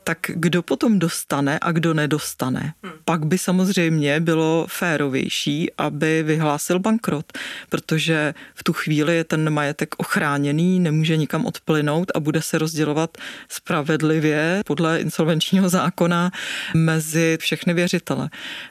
tak 0.08 0.18
kdo 0.34 0.64
potom 0.64 1.00
dostane 1.00 1.60
a 1.62 1.72
kdo 1.72 1.94
nedostane? 1.94 2.74
Hmm. 2.84 2.94
Pak 3.06 3.26
by 3.26 3.38
samozřejmě 3.38 4.20
bylo 4.20 4.66
férovější, 4.70 5.72
aby 5.78 6.24
vyhlásil 6.24 6.80
bankrot, 6.80 7.26
protože 7.70 8.34
v 8.56 8.64
tu 8.64 8.74
chvíli 8.74 9.16
je 9.16 9.24
ten 9.24 9.50
majetek 9.50 9.96
ochráněný, 9.98 10.80
nemůže 10.80 11.18
nikam 11.18 11.46
odplynout 11.46 12.12
a 12.16 12.20
bude 12.20 12.42
se 12.42 12.58
rozdělovat 12.58 13.18
spravedlivě 13.50 14.62
podle 14.66 15.00
insolvenčního 15.00 15.70
zákona 15.70 16.32
mezi 16.74 17.38
všechny 17.42 17.74
věřitele. 17.74 18.30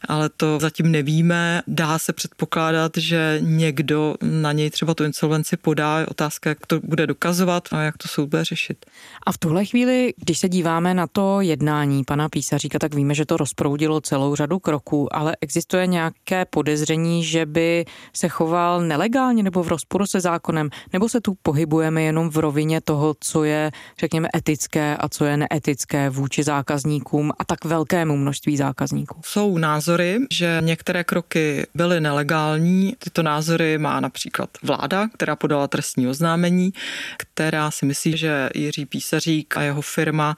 Ale 0.08 0.28
to 0.36 0.58
zatím 0.60 0.92
nevíme. 0.92 1.62
Dá 1.66 1.98
se 1.98 2.12
předpokládat, 2.12 2.92
že 2.96 3.38
někdo 3.40 4.14
na 4.22 4.52
něj 4.52 4.70
třeba 4.70 4.94
tu 4.94 5.04
insolvenci 5.04 5.56
podá. 5.56 5.98
Je 5.98 6.06
otázka, 6.06 6.48
jak 6.48 6.66
to 6.66 6.80
bude 6.80 7.06
dokazovat 7.06 7.68
a 7.72 7.82
jak 7.82 7.98
to 7.98 8.08
soud 8.08 8.28
bude 8.28 8.44
řešit. 8.44 8.86
A 9.26 9.32
v 9.32 9.38
tuhle 9.38 9.64
chvíli, 9.64 10.14
když 10.16 10.38
se 10.38 10.48
díváme 10.48 10.94
na 10.94 11.06
to 11.06 11.25
jednání 11.40 12.04
pana 12.04 12.28
Písaříka, 12.28 12.78
tak 12.78 12.94
víme, 12.94 13.14
že 13.14 13.26
to 13.26 13.36
rozproudilo 13.36 14.00
celou 14.00 14.34
řadu 14.34 14.58
kroků, 14.58 15.16
ale 15.16 15.36
existuje 15.40 15.86
nějaké 15.86 16.44
podezření, 16.44 17.24
že 17.24 17.46
by 17.46 17.84
se 18.12 18.28
choval 18.28 18.80
nelegálně 18.80 19.42
nebo 19.42 19.62
v 19.62 19.68
rozporu 19.68 20.06
se 20.06 20.20
zákonem, 20.20 20.70
nebo 20.92 21.08
se 21.08 21.20
tu 21.20 21.34
pohybujeme 21.42 22.02
jenom 22.02 22.30
v 22.30 22.36
rovině 22.36 22.80
toho, 22.80 23.14
co 23.20 23.44
je, 23.44 23.70
řekněme, 24.00 24.28
etické 24.36 24.96
a 24.96 25.08
co 25.08 25.24
je 25.24 25.36
neetické 25.36 26.10
vůči 26.10 26.42
zákazníkům 26.42 27.32
a 27.38 27.44
tak 27.44 27.64
velkému 27.64 28.16
množství 28.16 28.56
zákazníků? 28.56 29.20
Jsou 29.24 29.58
názory, 29.58 30.18
že 30.30 30.58
některé 30.60 31.04
kroky 31.04 31.66
byly 31.74 32.00
nelegální. 32.00 32.94
Tyto 32.98 33.22
názory 33.22 33.78
má 33.78 34.00
například 34.00 34.50
vláda, 34.62 35.08
která 35.14 35.36
podala 35.36 35.68
trestní 35.68 36.08
oznámení, 36.08 36.72
která 37.18 37.70
si 37.70 37.86
myslí, 37.86 38.16
že 38.16 38.50
Jiří 38.54 38.86
Písařík 38.86 39.56
a 39.56 39.62
jeho 39.62 39.82
firma 39.82 40.36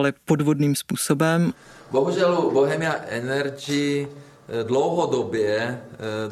postupovali 0.00 0.12
podvodným 0.24 0.76
způsobem. 0.76 1.52
Bohužel 1.90 2.50
Bohemia 2.52 2.96
Energy 3.08 4.08
eh, 4.08 4.64
dlouhodobě 4.64 5.58
eh, 5.60 5.78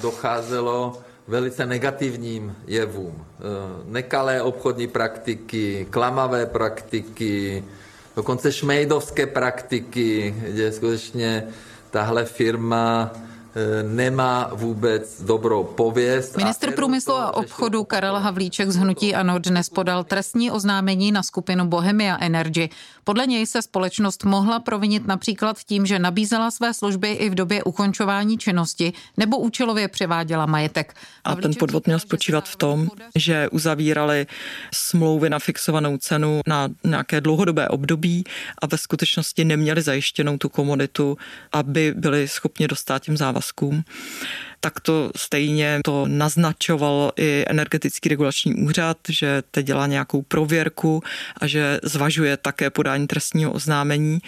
docházelo 0.02 1.02
velice 1.28 1.66
negativním 1.66 2.56
jevům. 2.66 3.14
Eh, 3.18 3.42
nekalé 3.84 4.42
obchodní 4.42 4.86
praktiky, 4.88 5.86
klamavé 5.90 6.46
praktiky, 6.46 7.64
dokonce 8.16 8.52
šmejdovské 8.52 9.26
praktiky, 9.26 10.34
kde 10.48 10.72
skutečně 10.72 11.48
tahle 11.90 12.24
firma 12.24 13.12
nemá 13.82 14.50
vůbec 14.54 15.22
dobrou 15.22 15.64
pověst. 15.64 16.36
Minister 16.36 16.74
průmyslu 16.74 17.14
a 17.14 17.34
obchodu 17.34 17.84
Karel 17.84 18.18
Havlíček 18.18 18.70
z 18.70 18.76
Hnutí 18.76 19.14
Ano 19.14 19.38
dnes 19.38 19.68
podal 19.68 20.04
trestní 20.04 20.50
oznámení 20.50 21.12
na 21.12 21.22
skupinu 21.22 21.66
Bohemia 21.66 22.18
Energy. 22.20 22.68
Podle 23.04 23.26
něj 23.26 23.46
se 23.46 23.62
společnost 23.62 24.24
mohla 24.24 24.60
provinit 24.60 25.06
například 25.06 25.56
tím, 25.58 25.86
že 25.86 25.98
nabízela 25.98 26.50
své 26.50 26.74
služby 26.74 27.12
i 27.12 27.30
v 27.30 27.34
době 27.34 27.64
ukončování 27.64 28.38
činnosti 28.38 28.92
nebo 29.16 29.38
účelově 29.38 29.88
převáděla 29.88 30.46
majetek. 30.46 30.94
A 31.24 31.34
ten 31.34 31.54
podvod 31.58 31.86
měl 31.86 31.98
spočívat 31.98 32.48
v 32.48 32.56
tom, 32.56 32.88
že 33.14 33.48
uzavírali 33.48 34.26
smlouvy 34.74 35.30
na 35.30 35.38
fixovanou 35.38 35.96
cenu 35.96 36.40
na 36.46 36.68
nějaké 36.84 37.20
dlouhodobé 37.20 37.68
období 37.68 38.24
a 38.62 38.66
ve 38.66 38.78
skutečnosti 38.78 39.44
neměli 39.44 39.82
zajištěnou 39.82 40.38
tu 40.38 40.48
komoditu, 40.48 41.18
aby 41.52 41.94
byli 41.96 42.28
schopni 42.28 42.68
dostat 42.68 43.02
těm 43.02 43.16
závazkům 43.16 43.37
závazkům 43.38 43.84
tak 44.60 44.80
to 44.80 45.10
stejně 45.16 45.80
to 45.84 46.06
naznačoval 46.08 47.12
i 47.16 47.44
energetický 47.48 48.08
regulační 48.08 48.54
úřad, 48.54 48.96
že 49.08 49.42
teď 49.50 49.66
dělá 49.66 49.86
nějakou 49.86 50.22
prověrku 50.22 51.02
a 51.40 51.46
že 51.46 51.80
zvažuje 51.82 52.36
také 52.36 52.70
podání 52.70 53.06
trestního 53.06 53.52
oznámení. 53.52 54.18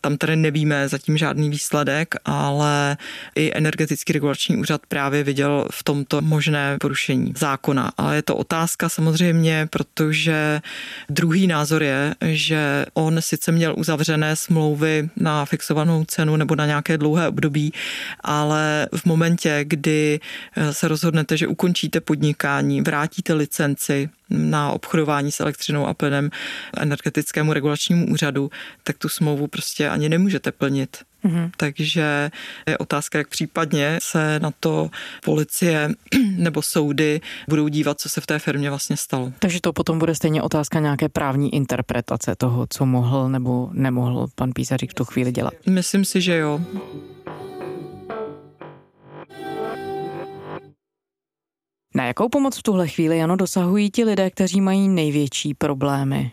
Tam 0.00 0.16
tedy 0.16 0.36
nevíme 0.36 0.88
zatím 0.88 1.18
žádný 1.18 1.50
výsledek, 1.50 2.14
ale 2.24 2.96
i 3.34 3.50
energetický 3.54 4.12
regulační 4.12 4.56
úřad 4.56 4.80
právě 4.88 5.24
viděl 5.24 5.68
v 5.70 5.84
tomto 5.84 6.20
možné 6.20 6.76
porušení 6.80 7.32
zákona. 7.36 7.92
Ale 7.96 8.16
je 8.16 8.22
to 8.22 8.36
otázka 8.36 8.88
samozřejmě, 8.88 9.68
protože 9.70 10.60
druhý 11.08 11.46
názor 11.46 11.82
je, 11.82 12.14
že 12.20 12.86
on 12.94 13.22
sice 13.22 13.52
měl 13.52 13.74
uzavřené 13.78 14.36
smlouvy 14.36 15.08
na 15.16 15.44
fixovanou 15.44 16.04
cenu 16.04 16.36
nebo 16.36 16.56
na 16.56 16.66
nějaké 16.66 16.98
dlouhé 16.98 17.28
období, 17.28 17.72
ale 18.20 18.47
v 18.94 19.04
momentě, 19.04 19.60
kdy 19.64 20.20
eh, 20.56 20.74
se 20.74 20.88
rozhodnete, 20.88 21.36
že 21.36 21.46
ukončíte 21.46 22.00
podnikání, 22.00 22.80
vrátíte 22.80 23.34
licenci 23.34 24.08
na 24.30 24.70
obchodování 24.70 25.32
s 25.32 25.40
elektřinou 25.40 25.86
a 25.86 25.94
plynem 25.94 26.30
energetickému 26.76 27.52
regulačnímu 27.52 28.06
úřadu, 28.06 28.50
tak 28.82 28.98
tu 28.98 29.08
smlouvu 29.08 29.46
prostě 29.46 29.88
ani 29.88 30.08
nemůžete 30.08 30.52
plnit. 30.52 30.96
Mm-hmm. 31.24 31.50
Takže 31.56 32.30
je 32.66 32.78
otázka, 32.78 33.18
jak 33.18 33.28
případně 33.28 33.98
se 34.02 34.40
na 34.40 34.50
to 34.60 34.90
policie 35.24 35.90
nebo 36.36 36.62
soudy 36.62 37.20
budou 37.48 37.68
dívat, 37.68 38.00
co 38.00 38.08
se 38.08 38.20
v 38.20 38.26
té 38.26 38.38
firmě 38.38 38.70
vlastně 38.70 38.96
stalo. 38.96 39.32
Takže 39.38 39.60
to 39.60 39.72
potom 39.72 39.98
bude 39.98 40.14
stejně 40.14 40.42
otázka 40.42 40.80
nějaké 40.80 41.08
právní 41.08 41.54
interpretace 41.54 42.36
toho, 42.36 42.66
co 42.70 42.86
mohl 42.86 43.28
nebo 43.28 43.70
nemohl 43.72 44.26
pan 44.34 44.52
Písařík 44.52 44.90
v 44.90 44.94
tu 44.94 45.04
chvíli 45.04 45.32
dělat. 45.32 45.54
Myslím 45.66 46.04
si, 46.04 46.20
že 46.20 46.36
jo. 46.36 46.60
Na 51.98 52.04
jakou 52.04 52.28
pomoc 52.28 52.58
v 52.58 52.62
tuhle 52.62 52.88
chvíli, 52.88 53.18
Jano, 53.18 53.36
dosahují 53.36 53.90
ti 53.90 54.04
lidé, 54.04 54.30
kteří 54.30 54.60
mají 54.60 54.88
největší 54.88 55.54
problémy? 55.54 56.32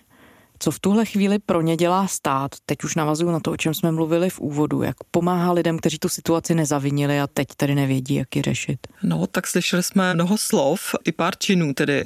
Co 0.59 0.71
v 0.71 0.79
tuhle 0.79 1.05
chvíli 1.05 1.39
pro 1.39 1.61
ně 1.61 1.77
dělá 1.77 2.07
stát? 2.07 2.51
Teď 2.65 2.83
už 2.83 2.95
navazuju 2.95 3.31
na 3.31 3.39
to, 3.39 3.51
o 3.51 3.57
čem 3.57 3.73
jsme 3.73 3.91
mluvili 3.91 4.29
v 4.29 4.39
úvodu. 4.39 4.81
Jak 4.81 4.95
pomáhá 5.11 5.51
lidem, 5.51 5.77
kteří 5.77 5.99
tu 5.99 6.09
situaci 6.09 6.55
nezavinili 6.55 7.19
a 7.19 7.27
teď 7.27 7.47
tedy 7.57 7.75
nevědí, 7.75 8.15
jak 8.15 8.35
ji 8.35 8.41
řešit? 8.41 8.87
No, 9.03 9.27
tak 9.27 9.47
slyšeli 9.47 9.83
jsme 9.83 10.13
mnoho 10.13 10.37
slov 10.37 10.95
i 11.05 11.11
pár 11.11 11.37
činů 11.37 11.73
tedy. 11.73 12.03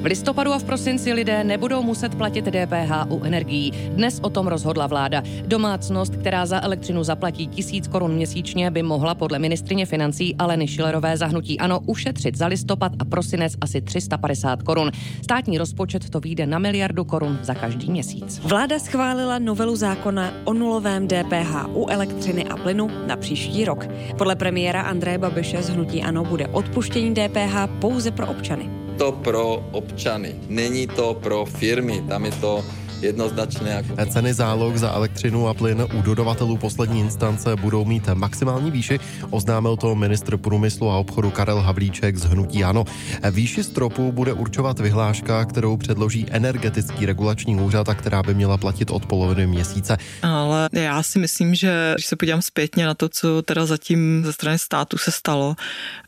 V 0.00 0.04
listopadu 0.04 0.52
a 0.52 0.58
v 0.58 0.64
prosinci 0.64 1.12
lidé 1.12 1.44
nebudou 1.44 1.82
muset 1.82 2.14
platit 2.14 2.44
DPH 2.44 3.10
u 3.10 3.24
energií. 3.24 3.70
Dnes 3.70 4.20
o 4.22 4.30
tom 4.30 4.46
rozhodla 4.46 4.86
vláda. 4.86 5.22
Domácnost, 5.46 6.16
která 6.16 6.46
za 6.46 6.62
elektřinu 6.62 7.04
zaplatí 7.04 7.46
tisíc 7.46 7.88
korun 7.88 8.14
měsíčně, 8.14 8.70
by 8.70 8.82
mohla 8.82 9.14
podle 9.14 9.38
ministrině 9.38 9.86
financí 9.86 10.36
Aleny 10.36 10.68
Šilerové 10.68 11.16
zahnutí 11.16 11.58
ano 11.58 11.80
ušetřit 11.86 12.36
za 12.36 12.46
listopad 12.46 12.92
a 12.98 13.04
prosinec 13.04 13.52
asi 13.60 13.80
350 13.80 14.62
korun. 14.62 14.90
Státní 15.22 15.58
rozpočet 15.58 16.10
to 16.10 16.20
vyjde 16.20 16.46
na 16.46 16.58
miliardu 16.58 17.04
korun 17.04 17.38
za 17.42 17.54
každý 17.54 17.90
měsíc. 17.90 18.40
Vláda 18.44 18.78
schválila 18.78 19.38
novelu 19.38 19.76
zákona 19.76 20.32
o 20.44 20.52
nulovém 20.52 21.08
DPH 21.08 21.68
u 21.74 21.86
elektřiny 21.88 22.44
a 22.44 22.56
plynu 22.56 22.90
na 23.06 23.16
příští 23.16 23.64
rok. 23.64 23.86
Podle 24.18 24.36
premiéra 24.36 24.82
Andreje 24.82 25.18
Babiše 25.18 25.62
z 25.62 25.68
hnutí 25.68 26.02
ano 26.02 26.24
bude 26.24 26.46
odpuštění 26.46 27.14
DPH 27.14 27.80
pouze 27.80 28.10
pro 28.10 28.26
občany 28.26 28.79
to 29.00 29.12
pro 29.12 29.68
občany, 29.72 30.34
není 30.48 30.86
to 30.86 31.14
pro 31.14 31.44
firmy, 31.44 32.04
tam 32.08 32.24
je 32.24 32.32
to 32.32 32.64
jednoznačně 33.00 33.70
jako... 33.70 34.06
Ceny 34.06 34.34
záloh 34.34 34.76
za 34.76 34.92
elektřinu 34.92 35.48
a 35.48 35.54
plyn 35.54 35.86
u 35.98 36.02
dodavatelů 36.02 36.56
poslední 36.56 37.00
instance 37.00 37.56
budou 37.56 37.84
mít 37.84 38.08
maximální 38.14 38.70
výši, 38.70 39.00
oznámil 39.30 39.76
to 39.76 39.94
ministr 39.94 40.36
průmyslu 40.36 40.90
a 40.90 40.96
obchodu 40.96 41.30
Karel 41.30 41.60
Havlíček 41.60 42.16
z 42.16 42.24
Hnutí 42.24 42.64
Ano. 42.64 42.84
Výši 43.30 43.64
stropu 43.64 44.12
bude 44.12 44.32
určovat 44.32 44.80
vyhláška, 44.80 45.44
kterou 45.44 45.76
předloží 45.76 46.26
energetický 46.30 47.06
regulační 47.06 47.56
úřad 47.56 47.88
a 47.88 47.94
která 47.94 48.22
by 48.22 48.34
měla 48.34 48.56
platit 48.56 48.90
od 48.90 49.06
poloviny 49.06 49.46
měsíce. 49.46 49.96
Ale 50.22 50.68
já 50.72 51.02
si 51.02 51.18
myslím, 51.18 51.54
že 51.54 51.92
když 51.94 52.06
se 52.06 52.16
podívám 52.16 52.42
zpětně 52.42 52.86
na 52.86 52.94
to, 52.94 53.08
co 53.08 53.42
teda 53.42 53.66
zatím 53.66 54.22
ze 54.24 54.32
strany 54.32 54.58
státu 54.58 54.98
se 54.98 55.12
stalo, 55.12 55.56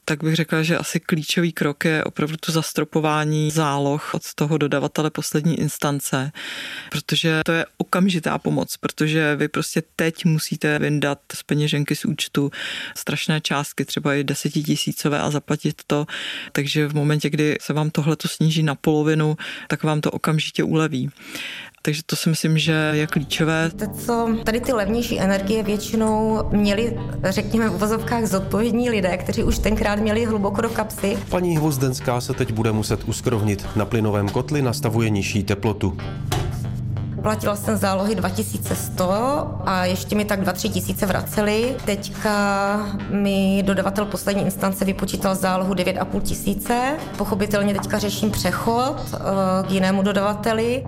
tak 0.04 0.24
bych 0.24 0.34
řekla, 0.34 0.62
že 0.62 0.78
asi 0.78 1.00
klíčový 1.00 1.52
krok 1.52 1.84
je 1.84 2.04
opravdu 2.04 2.36
to 2.36 2.52
zastropování 2.52 3.50
záloh 3.50 4.14
od 4.14 4.22
toho 4.34 4.58
dodavatele 4.58 5.10
poslední 5.10 5.60
instance, 5.60 6.32
protože 6.90 7.40
to 7.46 7.52
je 7.52 7.66
okamžitá 7.76 8.38
pomoc, 8.38 8.76
protože 8.76 9.36
vy 9.36 9.48
prostě 9.48 9.82
teď 9.96 10.24
musíte 10.24 10.78
vyndat 10.78 11.18
z 11.34 11.42
peněženky 11.42 11.96
z 11.96 12.04
účtu 12.04 12.50
strašné 12.96 13.40
částky, 13.40 13.84
třeba 13.84 14.14
i 14.14 14.24
desetitisícové 14.24 15.20
a 15.20 15.30
zaplatit 15.30 15.82
to, 15.86 16.06
takže 16.52 16.86
v 16.86 16.94
momentě, 16.94 17.30
kdy 17.30 17.56
se 17.60 17.72
vám 17.72 17.90
tohle 17.90 18.16
to 18.16 18.28
sníží 18.28 18.62
na 18.62 18.74
polovinu, 18.74 19.36
tak 19.68 19.82
vám 19.82 20.00
to 20.00 20.10
okamžitě 20.10 20.64
uleví. 20.64 21.10
Takže 21.84 22.02
to 22.06 22.16
si 22.16 22.28
myslím, 22.28 22.58
že 22.58 22.90
je 22.92 23.06
klíčové. 23.06 23.70
To, 23.70 23.86
co 23.86 24.36
tady 24.44 24.60
ty 24.60 24.72
levnější 24.72 25.20
energie 25.20 25.62
většinou 25.62 26.42
měli, 26.52 26.98
řekněme 27.24 27.68
v 27.68 27.74
uvozovkách, 27.74 28.24
zodpovědní 28.24 28.90
lidé, 28.90 29.16
kteří 29.16 29.44
už 29.44 29.58
tenkrát 29.58 29.98
měli 29.98 30.24
hluboko 30.24 30.60
do 30.60 30.68
kapsy. 30.68 31.18
Paní 31.28 31.56
Hvozdenská 31.56 32.20
se 32.20 32.32
teď 32.32 32.52
bude 32.52 32.72
muset 32.72 33.04
uskrovnit. 33.04 33.66
Na 33.76 33.84
plynovém 33.84 34.28
kotli 34.28 34.62
nastavuje 34.62 35.10
nižší 35.10 35.42
teplotu. 35.42 35.96
Platila 37.22 37.56
jsem 37.56 37.76
zálohy 37.76 38.14
2100 38.14 39.04
a 39.64 39.84
ještě 39.84 40.16
mi 40.16 40.24
tak 40.24 40.40
2-3 40.42 40.72
tisíce 40.72 41.06
vraceli. 41.06 41.76
Teďka 41.84 42.96
mi 43.10 43.62
dodavatel 43.66 44.04
poslední 44.04 44.42
instance 44.42 44.84
vypočítal 44.84 45.34
zálohu 45.34 45.74
9,5 45.74 46.20
tisíce. 46.20 46.96
Pochopitelně 47.16 47.74
teďka 47.74 47.98
řeším 47.98 48.30
přechod 48.30 48.96
eh, 49.14 49.18
k 49.68 49.70
jinému 49.70 50.02
dodavateli. 50.02 50.84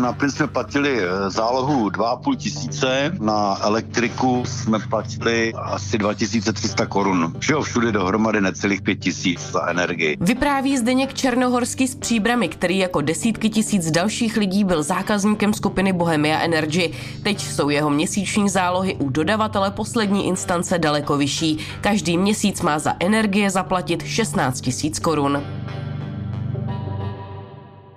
Na 0.00 0.12
plyn 0.12 0.30
jsme 0.30 0.46
platili 0.46 0.98
eh, 1.00 1.30
zálohu 1.30 1.88
2,5 1.88 2.36
tisíce, 2.36 3.12
na 3.20 3.58
elektriku 3.62 4.42
jsme 4.46 4.78
platili 4.78 5.52
asi 5.54 5.98
2300 5.98 6.86
korun. 6.86 7.34
Všeho 7.38 7.62
všude 7.62 7.92
dohromady 7.92 8.40
necelých 8.40 8.82
5 8.82 8.96
tisíc 8.96 9.50
za 9.50 9.66
energii. 9.66 10.16
Vypráví 10.20 10.78
Zdeněk 10.78 11.14
Černohorský 11.14 11.88
s 11.88 11.94
příbramy, 11.94 12.48
který 12.48 12.78
jako 12.78 13.00
desítky 13.00 13.50
tisíc 13.50 13.90
dalších 13.90 14.36
lidí 14.36 14.64
byl 14.64 14.82
zákazníkem 14.82 15.54
skupiny 15.54 15.92
Bohemia 15.92 16.38
Energy. 16.38 16.92
Teď 17.22 17.40
jsou 17.40 17.68
jeho 17.68 17.90
měsíční 17.90 18.48
zálohy 18.48 18.94
u 18.94 19.10
dodavatele 19.10 19.70
poslední 19.70 20.26
instance 20.26 20.78
daleko 20.78 21.16
vyšší. 21.16 21.58
Každý 21.80 22.18
měsíc 22.18 22.62
má 22.62 22.78
za 22.78 22.94
energie 23.00 23.50
zaplatit 23.50 24.02
16 24.02 24.60
tisíc 24.60 24.98
korun. 24.98 25.42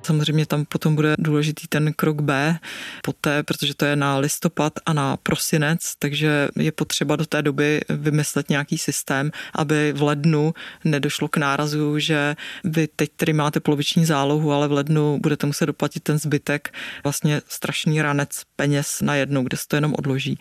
Samozřejmě 0.05 0.45
tam 0.45 0.65
potom 0.65 0.95
bude 0.95 1.15
důležitý 1.19 1.67
ten 1.67 1.93
krok 1.93 2.21
B 2.21 2.59
poté, 3.03 3.43
protože 3.43 3.73
to 3.73 3.85
je 3.85 3.95
na 3.95 4.17
listopad 4.17 4.73
a 4.85 4.93
na 4.93 5.17
prosinec, 5.17 5.93
takže 5.99 6.47
je 6.55 6.71
potřeba 6.71 7.15
do 7.15 7.25
té 7.25 7.41
doby 7.41 7.81
vymyslet 7.89 8.49
nějaký 8.49 8.77
systém, 8.77 9.31
aby 9.55 9.93
v 9.95 10.01
lednu 10.01 10.53
nedošlo 10.83 11.27
k 11.27 11.37
nárazu, 11.37 11.99
že 11.99 12.35
vy 12.63 12.87
teď 12.95 13.09
tedy 13.15 13.33
máte 13.33 13.59
poloviční 13.59 14.05
zálohu, 14.05 14.51
ale 14.51 14.67
v 14.67 14.71
lednu 14.71 15.19
budete 15.21 15.47
muset 15.47 15.65
doplatit 15.65 16.03
ten 16.03 16.19
zbytek, 16.19 16.73
vlastně 17.03 17.41
strašný 17.47 18.01
ranec 18.01 18.29
peněz 18.55 19.01
na 19.01 19.15
jednou, 19.15 19.43
kde 19.43 19.57
se 19.57 19.67
to 19.67 19.75
jenom 19.75 19.93
odloží. 19.97 20.39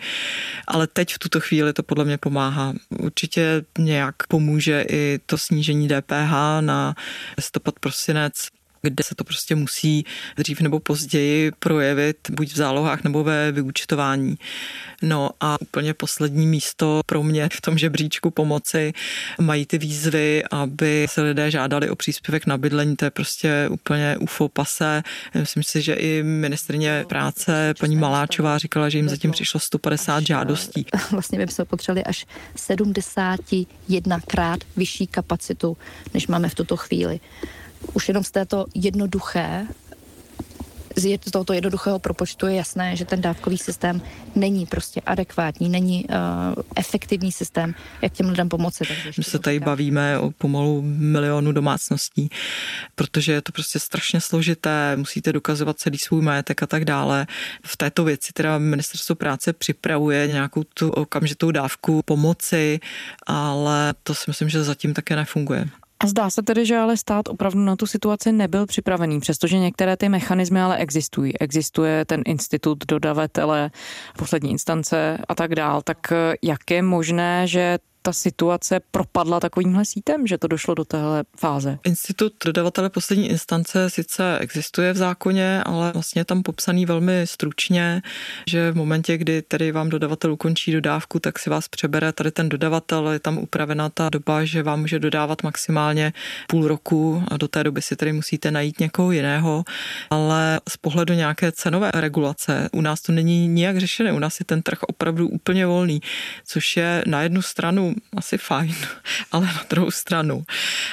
Ale 0.66 0.86
teď 0.86 1.14
v 1.14 1.18
tuto 1.18 1.40
chvíli 1.40 1.72
to 1.72 1.82
podle 1.82 2.04
mě 2.04 2.18
pomáhá. 2.18 2.72
Určitě 2.98 3.64
nějak 3.78 4.14
pomůže 4.28 4.84
i 4.88 5.20
to 5.26 5.38
snížení 5.38 5.88
DPH 5.88 6.32
na 6.60 6.94
listopad, 7.36 7.74
prosinec, 7.80 8.34
kde 8.90 9.04
se 9.04 9.14
to 9.14 9.24
prostě 9.24 9.54
musí 9.54 10.04
dřív 10.36 10.60
nebo 10.60 10.80
později 10.80 11.52
projevit, 11.58 12.16
buď 12.30 12.52
v 12.52 12.56
zálohách 12.56 13.04
nebo 13.04 13.24
ve 13.24 13.52
vyučtování. 13.52 14.36
No 15.02 15.30
a 15.40 15.56
úplně 15.60 15.94
poslední 15.94 16.46
místo 16.46 17.00
pro 17.06 17.22
mě 17.22 17.48
v 17.52 17.60
tom 17.60 17.78
žebříčku 17.78 18.30
pomoci 18.30 18.92
mají 19.40 19.66
ty 19.66 19.78
výzvy, 19.78 20.42
aby 20.50 21.06
se 21.10 21.22
lidé 21.22 21.50
žádali 21.50 21.90
o 21.90 21.96
příspěvek 21.96 22.46
na 22.46 22.58
bydlení, 22.58 22.96
to 22.96 23.04
je 23.04 23.10
prostě 23.10 23.68
úplně 23.70 24.16
UFO 24.20 24.48
pase. 24.48 25.02
Myslím 25.34 25.62
si, 25.62 25.82
že 25.82 25.94
i 25.94 26.22
ministrně 26.22 27.04
práce 27.08 27.74
paní 27.80 27.96
Maláčová 27.96 28.58
říkala, 28.58 28.88
že 28.88 28.98
jim 28.98 29.08
zatím 29.08 29.30
přišlo 29.30 29.60
150 29.60 30.26
žádostí. 30.26 30.86
Vlastně 31.10 31.38
by 31.38 31.52
se 31.52 31.64
potřebovali 31.64 32.04
až 32.04 32.26
71 32.56 34.20
krát 34.20 34.60
vyšší 34.76 35.06
kapacitu, 35.06 35.76
než 36.14 36.26
máme 36.26 36.48
v 36.48 36.54
tuto 36.54 36.76
chvíli 36.76 37.20
už 37.92 38.08
jenom 38.08 38.24
z 38.24 38.30
této 38.30 38.66
jednoduché 38.74 39.66
z 40.96 41.30
tohoto 41.30 41.52
jednoduchého 41.52 41.98
propočtu 41.98 42.46
je 42.46 42.54
jasné, 42.54 42.96
že 42.96 43.04
ten 43.04 43.20
dávkový 43.20 43.58
systém 43.58 44.02
není 44.34 44.66
prostě 44.66 45.00
adekvátní, 45.00 45.68
není 45.68 46.04
uh, 46.04 46.14
efektivní 46.76 47.32
systém, 47.32 47.74
jak 48.02 48.12
těm 48.12 48.28
lidem 48.28 48.48
pomoci. 48.48 48.84
Takže 48.88 49.10
My 49.18 49.24
se 49.24 49.38
tady 49.38 49.60
bavíme 49.60 50.18
o 50.18 50.30
pomalu 50.30 50.82
milionu 50.84 51.52
domácností, 51.52 52.30
protože 52.94 53.32
je 53.32 53.42
to 53.42 53.52
prostě 53.52 53.78
strašně 53.78 54.20
složité, 54.20 54.96
musíte 54.96 55.32
dokazovat 55.32 55.78
celý 55.78 55.98
svůj 55.98 56.22
majetek 56.22 56.62
a 56.62 56.66
tak 56.66 56.84
dále. 56.84 57.26
V 57.66 57.76
této 57.76 58.04
věci 58.04 58.32
teda 58.32 58.58
ministerstvo 58.58 59.14
práce 59.14 59.52
připravuje 59.52 60.26
nějakou 60.26 60.62
tu 60.74 60.90
okamžitou 60.90 61.50
dávku 61.50 62.02
pomoci, 62.04 62.80
ale 63.26 63.94
to 64.02 64.14
si 64.14 64.24
myslím, 64.26 64.48
že 64.48 64.64
zatím 64.64 64.94
také 64.94 65.16
nefunguje. 65.16 65.68
A 66.04 66.06
zdá 66.06 66.30
se 66.30 66.42
tedy, 66.42 66.66
že 66.66 66.76
ale 66.76 66.96
stát 66.96 67.28
opravdu 67.28 67.60
na 67.60 67.76
tu 67.76 67.86
situaci 67.86 68.32
nebyl 68.32 68.66
připravený, 68.66 69.20
přestože 69.20 69.58
některé 69.58 69.96
ty 69.96 70.08
mechanismy 70.08 70.60
ale 70.60 70.76
existují. 70.76 71.38
Existuje 71.40 72.04
ten 72.04 72.22
institut 72.26 72.84
dodavatele, 72.88 73.70
poslední 74.18 74.50
instance 74.50 75.18
a 75.28 75.34
tak 75.34 75.54
dál. 75.54 75.82
Tak 75.82 76.12
jak 76.42 76.70
je 76.70 76.82
možné, 76.82 77.46
že 77.46 77.78
ta 78.06 78.12
situace 78.12 78.80
propadla 78.90 79.40
takovýmhle 79.40 79.84
sítem, 79.84 80.26
že 80.26 80.38
to 80.38 80.46
došlo 80.46 80.74
do 80.74 80.84
téhle 80.84 81.24
fáze? 81.36 81.78
Institut 81.84 82.32
dodavatele 82.44 82.90
poslední 82.90 83.28
instance 83.28 83.90
sice 83.90 84.38
existuje 84.38 84.92
v 84.92 84.96
zákoně, 84.96 85.62
ale 85.62 85.92
vlastně 85.92 86.20
je 86.20 86.24
tam 86.24 86.42
popsaný 86.42 86.86
velmi 86.86 87.22
stručně, 87.24 88.02
že 88.48 88.70
v 88.72 88.76
momentě, 88.76 89.18
kdy 89.18 89.42
tedy 89.42 89.72
vám 89.72 89.88
dodavatel 89.88 90.32
ukončí 90.32 90.72
dodávku, 90.72 91.18
tak 91.18 91.38
si 91.38 91.50
vás 91.50 91.68
přebere 91.68 92.12
tady 92.12 92.30
ten 92.30 92.48
dodavatel, 92.48 93.08
je 93.08 93.18
tam 93.18 93.38
upravena 93.38 93.88
ta 93.88 94.08
doba, 94.08 94.44
že 94.44 94.62
vám 94.62 94.80
může 94.80 94.98
dodávat 94.98 95.42
maximálně 95.42 96.12
půl 96.48 96.68
roku 96.68 97.22
a 97.28 97.36
do 97.36 97.48
té 97.48 97.64
doby 97.64 97.82
si 97.82 97.96
tedy 97.96 98.12
musíte 98.12 98.50
najít 98.50 98.80
někoho 98.80 99.12
jiného, 99.12 99.64
ale 100.10 100.60
z 100.68 100.76
pohledu 100.76 101.14
nějaké 101.14 101.52
cenové 101.52 101.90
regulace 101.94 102.68
u 102.72 102.80
nás 102.80 103.02
to 103.02 103.12
není 103.12 103.48
nijak 103.48 103.78
řešené, 103.78 104.12
u 104.12 104.18
nás 104.18 104.40
je 104.40 104.44
ten 104.44 104.62
trh 104.62 104.82
opravdu 104.82 105.28
úplně 105.28 105.66
volný, 105.66 106.00
což 106.46 106.76
je 106.76 107.04
na 107.06 107.22
jednu 107.22 107.42
stranu 107.42 107.93
asi 108.16 108.38
fajn, 108.38 108.74
ale 109.32 109.46
na 109.46 109.64
druhou 109.70 109.90
stranu, 109.90 110.44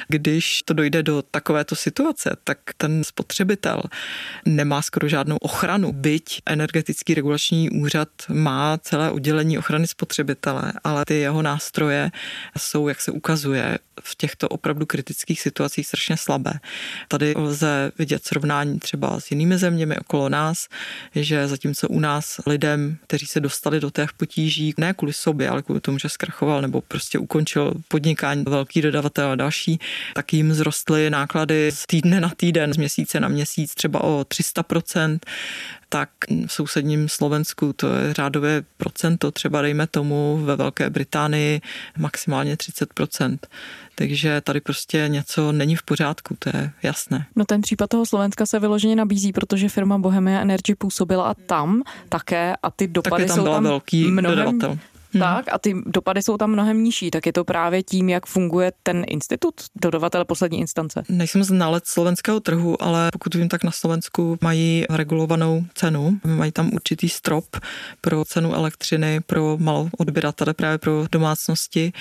když 0.08 0.62
to 0.66 0.74
dojde 0.74 1.04
do 1.04 1.22
takovéto 1.22 1.76
situace, 1.76 2.38
tak 2.44 2.58
ten 2.78 3.04
spotřebitel 3.04 3.82
nemá 4.46 4.82
skoro 4.82 5.08
žádnou 5.08 5.38
ochranu. 5.38 5.92
Byť 5.92 6.42
energetický 6.46 7.14
regulační 7.14 7.70
úřad 7.70 8.10
má 8.30 8.78
celé 8.78 9.12
oddělení 9.12 9.58
ochrany 9.58 9.88
spotřebitele, 9.88 10.74
ale 10.84 11.06
ty 11.06 11.14
jeho 11.14 11.42
nástroje 11.42 12.12
jsou, 12.58 12.88
jak 12.88 13.02
se 13.02 13.12
ukazuje, 13.12 13.80
v 14.04 14.16
těchto 14.16 14.50
opravdu 14.50 14.86
kritických 14.86 15.42
situacích 15.42 15.88
strašně 15.88 16.18
slabé. 16.18 16.54
Tady 17.08 17.34
lze 17.38 17.92
vidět 17.98 18.26
srovnání 18.26 18.80
třeba 18.80 19.20
s 19.20 19.32
jinými 19.32 19.58
zeměmi 19.58 19.98
okolo 19.98 20.30
nás, 20.30 20.68
že 21.16 21.48
zatímco 21.48 21.88
u 21.88 22.00
nás 22.00 22.42
lidem, 22.48 22.98
kteří 23.08 23.26
se 23.26 23.40
dostali 23.40 23.80
do 23.80 23.90
těch 23.92 24.14
potíží, 24.14 24.74
ne 24.78 24.94
kvůli 24.94 25.14
sobě, 25.14 25.50
ale 25.50 25.62
kvůli 25.62 25.82
tomu, 25.82 26.00
že 26.00 26.10
zkrachoval 26.10 26.62
nebo 26.62 26.82
prostě 26.92 27.20
ukončil 27.20 27.74
podnikání 27.88 28.44
velký 28.48 28.82
dodavatel 28.82 29.32
a 29.32 29.36
další, 29.36 29.80
tak 30.14 30.34
jim 30.34 30.54
zrostly 30.54 31.10
náklady 31.10 31.72
z 31.72 31.86
týdne 31.86 32.22
na 32.22 32.32
týden, 32.38 32.74
z 32.74 32.78
měsíce 32.78 33.20
na 33.20 33.28
měsíc 33.28 33.74
třeba 33.76 34.04
o 34.04 34.22
300%, 34.22 35.20
tak 35.90 36.10
v 36.48 36.54
sousedním 36.54 37.10
Slovensku 37.10 37.74
to 37.74 37.94
je 37.96 38.14
řádové 38.14 38.62
procento, 38.78 39.32
třeba 39.32 39.62
dejme 39.62 39.88
tomu 39.88 40.42
ve 40.44 40.56
Velké 40.56 40.90
Británii 40.90 41.62
maximálně 41.98 42.56
30%. 42.56 43.38
Takže 43.96 44.42
tady 44.42 44.62
prostě 44.62 45.06
něco 45.08 45.52
není 45.52 45.76
v 45.76 45.84
pořádku, 45.84 46.36
to 46.40 46.50
je 46.50 46.72
jasné. 46.84 47.26
No 47.36 47.46
ten 47.46 47.62
případ 47.62 47.90
toho 47.90 48.06
Slovenska 48.06 48.46
se 48.46 48.60
vyloženě 48.60 48.96
nabízí, 48.96 49.34
protože 49.34 49.70
firma 49.70 49.98
Bohemia 49.98 50.42
Energy 50.42 50.76
působila 50.76 51.30
a 51.30 51.34
tam 51.34 51.82
také 52.10 52.56
a 52.64 52.72
ty 52.72 52.88
dopady 52.88 53.26
tam 53.26 53.36
jsou 53.36 53.44
byla 53.44 53.56
tam 53.56 53.64
velký 53.64 54.12
mnohem, 54.12 54.38
dodavatel. 54.38 54.78
Hmm. 55.14 55.22
Tak 55.22 55.46
a 55.52 55.58
ty 55.58 55.76
dopady 55.86 56.22
jsou 56.24 56.38
tam 56.38 56.52
mnohem 56.52 56.84
nižší, 56.84 57.12
tak 57.12 57.26
je 57.26 57.34
to 57.34 57.44
právě 57.44 57.84
tím, 57.84 58.10
jak 58.10 58.26
funguje 58.26 58.72
ten 58.84 59.04
institut, 59.08 59.54
dodavatel 59.82 60.26
poslední 60.26 60.60
instance. 60.60 61.04
Nejsem 61.10 61.44
znalec 61.44 61.88
slovenského 61.88 62.40
trhu, 62.40 62.84
ale 62.84 63.10
pokud 63.12 63.36
vím, 63.36 63.50
tak 63.50 63.64
na 63.64 63.72
Slovensku 63.72 64.38
mají 64.42 64.86
regulovanou 64.90 65.64
cenu, 65.74 66.20
mají 66.24 66.52
tam 66.52 66.74
určitý 66.74 67.10
strop 67.10 67.46
pro 68.02 68.26
cenu 68.26 68.54
elektřiny 68.54 69.20
pro 69.26 69.58
malou 69.60 69.90
odběratele, 69.98 70.54
právě 70.54 70.78
pro 70.78 71.06
domácnosti 71.12 71.94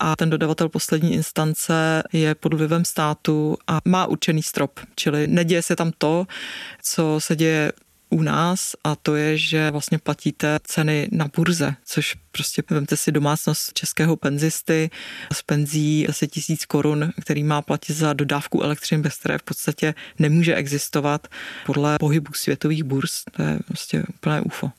a 0.00 0.16
ten 0.16 0.30
dodavatel 0.30 0.68
poslední 0.68 1.14
instance 1.14 2.02
je 2.12 2.34
pod 2.34 2.54
vlivem 2.54 2.84
státu 2.84 3.56
a 3.66 3.78
má 3.84 4.06
určený 4.06 4.42
strop, 4.42 4.80
čili 4.94 5.26
neděje 5.26 5.62
se 5.62 5.76
tam 5.76 5.92
to, 5.98 6.26
co 6.82 7.16
se 7.18 7.36
děje 7.36 7.72
u 8.10 8.22
nás 8.22 8.72
a 8.84 8.96
to 8.96 9.16
je, 9.16 9.38
že 9.38 9.70
vlastně 9.70 9.98
platíte 9.98 10.58
ceny 10.62 11.08
na 11.12 11.28
burze, 11.36 11.74
což 11.84 12.16
prostě 12.32 12.62
vemte 12.70 12.96
si 12.96 13.12
domácnost 13.12 13.72
českého 13.72 14.16
penzisty 14.16 14.90
s 15.32 15.42
penzí 15.42 16.08
asi 16.08 16.28
tisíc 16.28 16.64
korun, 16.64 17.12
který 17.20 17.42
má 17.44 17.62
platit 17.62 17.92
za 17.92 18.12
dodávku 18.12 18.62
elektřiny, 18.62 19.02
bez 19.02 19.18
které 19.18 19.38
v 19.38 19.42
podstatě 19.42 19.94
nemůže 20.18 20.54
existovat 20.54 21.28
podle 21.66 21.98
pohybu 21.98 22.32
světových 22.32 22.84
burz. 22.84 23.22
To 23.36 23.42
je 23.42 23.58
prostě 23.66 24.04
úplné 24.08 24.40
UFO. 24.40 24.70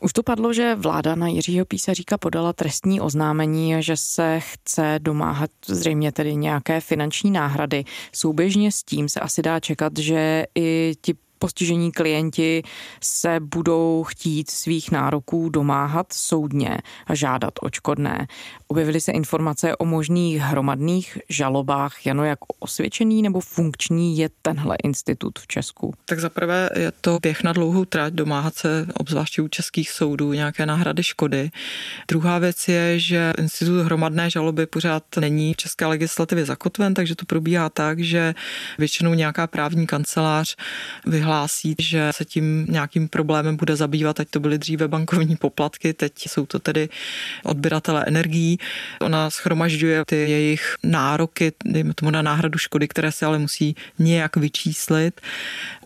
Už 0.00 0.12
to 0.12 0.22
padlo, 0.22 0.52
že 0.52 0.74
vláda 0.74 1.14
na 1.14 1.28
Jiřího 1.28 1.64
Písaříka 1.64 2.18
podala 2.18 2.52
trestní 2.52 3.00
oznámení, 3.00 3.74
že 3.82 3.96
se 3.96 4.40
chce 4.40 4.98
domáhat 5.02 5.50
zřejmě 5.66 6.12
tedy 6.12 6.36
nějaké 6.36 6.80
finanční 6.80 7.30
náhrady. 7.30 7.84
Souběžně 8.12 8.72
s 8.72 8.82
tím 8.82 9.08
se 9.08 9.20
asi 9.20 9.42
dá 9.42 9.60
čekat, 9.60 9.98
že 9.98 10.44
i 10.54 10.94
ti 11.00 11.14
postižení 11.42 11.92
klienti 11.92 12.62
se 13.00 13.40
budou 13.40 14.04
chtít 14.04 14.50
svých 14.50 14.90
nároků 14.90 15.48
domáhat 15.48 16.12
soudně 16.12 16.78
a 17.06 17.14
žádat 17.14 17.54
očkodné. 17.62 18.26
Objevily 18.66 19.00
se 19.00 19.12
informace 19.12 19.76
o 19.76 19.84
možných 19.84 20.40
hromadných 20.40 21.18
žalobách. 21.28 22.06
Jano, 22.06 22.24
jak 22.24 22.38
osvědčený 22.58 23.22
nebo 23.22 23.40
funkční 23.40 24.18
je 24.18 24.28
tenhle 24.42 24.76
institut 24.84 25.38
v 25.38 25.46
Česku? 25.46 25.94
Tak 26.04 26.20
zaprvé 26.20 26.70
je 26.78 26.92
to 27.00 27.18
běh 27.22 27.42
na 27.42 27.52
dlouhou 27.52 27.84
trať, 27.84 28.12
domáhat 28.12 28.54
se 28.54 28.86
obzvláště 28.94 29.42
u 29.42 29.48
českých 29.48 29.90
soudů 29.90 30.32
nějaké 30.32 30.66
náhrady 30.66 31.02
škody. 31.02 31.50
Druhá 32.08 32.38
věc 32.38 32.68
je, 32.68 32.98
že 32.98 33.32
institut 33.38 33.82
hromadné 33.82 34.30
žaloby 34.30 34.66
pořád 34.66 35.04
není 35.20 35.54
v 35.54 35.56
české 35.56 35.86
legislativě 35.86 36.44
zakotven, 36.44 36.94
takže 36.94 37.16
to 37.16 37.26
probíhá 37.26 37.68
tak, 37.68 37.98
že 37.98 38.34
většinou 38.78 39.14
nějaká 39.14 39.46
právní 39.46 39.86
kancelář 39.86 40.56
vyhlásí 41.06 41.31
hlásí, 41.32 41.74
že 41.78 42.10
se 42.12 42.24
tím 42.24 42.66
nějakým 42.68 43.08
problémem 43.08 43.56
bude 43.56 43.76
zabývat, 43.76 44.20
ať 44.20 44.28
to 44.28 44.40
byly 44.40 44.58
dříve 44.58 44.88
bankovní 44.88 45.36
poplatky, 45.36 45.92
teď 45.92 46.12
jsou 46.28 46.46
to 46.46 46.58
tedy 46.58 46.88
odběratele 47.44 48.04
energií. 48.06 48.58
Ona 49.00 49.30
schromažďuje 49.30 50.04
ty 50.04 50.16
jejich 50.16 50.76
nároky, 50.84 51.52
dejme 51.64 51.94
tomu 51.94 52.10
na 52.10 52.22
náhradu 52.22 52.58
škody, 52.58 52.88
které 52.88 53.12
se 53.12 53.26
ale 53.26 53.38
musí 53.38 53.76
nějak 53.98 54.36
vyčíslit, 54.36 55.20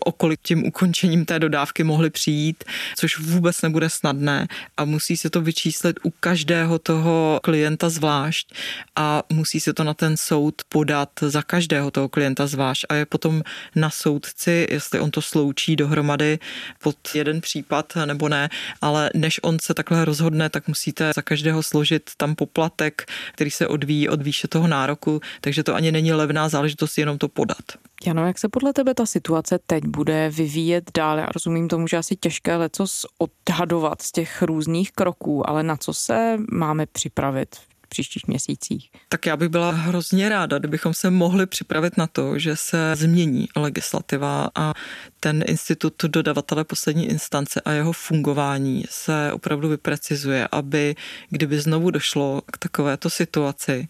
okolik 0.05 0.39
tím 0.43 0.67
ukončením 0.67 1.25
té 1.25 1.39
dodávky 1.39 1.83
mohly 1.83 2.09
přijít, 2.09 2.63
což 2.95 3.19
vůbec 3.19 3.61
nebude 3.61 3.89
snadné 3.89 4.47
a 4.77 4.85
musí 4.85 5.17
se 5.17 5.29
to 5.29 5.41
vyčíslit 5.41 5.99
u 6.03 6.11
každého 6.19 6.79
toho 6.79 7.39
klienta 7.43 7.89
zvlášť 7.89 8.53
a 8.95 9.23
musí 9.33 9.59
se 9.59 9.73
to 9.73 9.83
na 9.83 9.93
ten 9.93 10.17
soud 10.17 10.61
podat 10.69 11.09
za 11.21 11.41
každého 11.41 11.91
toho 11.91 12.09
klienta 12.09 12.47
zvlášť 12.47 12.85
a 12.89 12.93
je 12.95 13.05
potom 13.05 13.43
na 13.75 13.89
soudci, 13.89 14.67
jestli 14.71 14.99
on 14.99 15.11
to 15.11 15.21
sloučí 15.37 15.75
dohromady 15.75 16.39
pod 16.83 16.95
jeden 17.15 17.41
případ 17.41 17.93
nebo 18.05 18.29
ne, 18.29 18.49
ale 18.81 19.09
než 19.15 19.39
on 19.43 19.57
se 19.61 19.73
takhle 19.73 20.05
rozhodne, 20.05 20.49
tak 20.49 20.67
musíte 20.67 21.11
za 21.15 21.21
každého 21.21 21.63
složit 21.63 22.09
tam 22.17 22.35
poplatek, 22.35 23.05
který 23.33 23.51
se 23.51 23.67
odvíjí 23.67 24.09
od 24.09 24.21
výše 24.21 24.47
toho 24.47 24.67
nároku, 24.67 25.21
takže 25.41 25.63
to 25.63 25.75
ani 25.75 25.91
není 25.91 26.13
levná 26.13 26.49
záležitost 26.49 26.97
jenom 26.97 27.17
to 27.17 27.27
podat. 27.27 27.65
Jano, 28.05 28.27
jak 28.27 28.39
se 28.39 28.49
podle 28.49 28.73
tebe 28.73 28.93
ta 28.93 29.05
situace 29.05 29.59
teď 29.67 29.83
bude 29.85 30.29
vyvíjet 30.29 30.91
dál? 30.97 31.17
Já 31.17 31.25
rozumím 31.25 31.67
tomu, 31.67 31.87
že 31.87 31.97
asi 31.97 32.15
těžké 32.15 32.55
lecos 32.55 33.05
odhadovat 33.17 34.01
z 34.01 34.11
těch 34.11 34.41
různých 34.41 34.91
kroků, 34.91 35.49
ale 35.49 35.63
na 35.63 35.77
co 35.77 35.93
se 35.93 36.37
máme 36.51 36.85
připravit 36.85 37.55
příštích 37.87 38.27
měsících. 38.27 38.89
Tak 39.09 39.25
já 39.25 39.37
bych 39.37 39.49
byla 39.49 39.71
hrozně 39.71 40.29
ráda, 40.29 40.59
kdybychom 40.59 40.93
se 40.93 41.09
mohli 41.09 41.45
připravit 41.45 41.97
na 41.97 42.07
to, 42.07 42.39
že 42.39 42.55
se 42.55 42.95
změní 42.95 43.47
legislativa 43.55 44.49
a 44.55 44.73
ten 45.19 45.43
institut 45.47 45.93
dodavatele 46.03 46.63
poslední 46.63 47.09
instance 47.09 47.61
a 47.61 47.71
jeho 47.71 47.93
fungování 47.93 48.85
se 48.89 49.31
opravdu 49.31 49.69
vyprecizuje, 49.69 50.47
aby 50.51 50.95
kdyby 51.29 51.59
znovu 51.59 51.91
došlo 51.91 52.41
k 52.51 52.57
takovéto 52.57 53.09
situaci, 53.09 53.87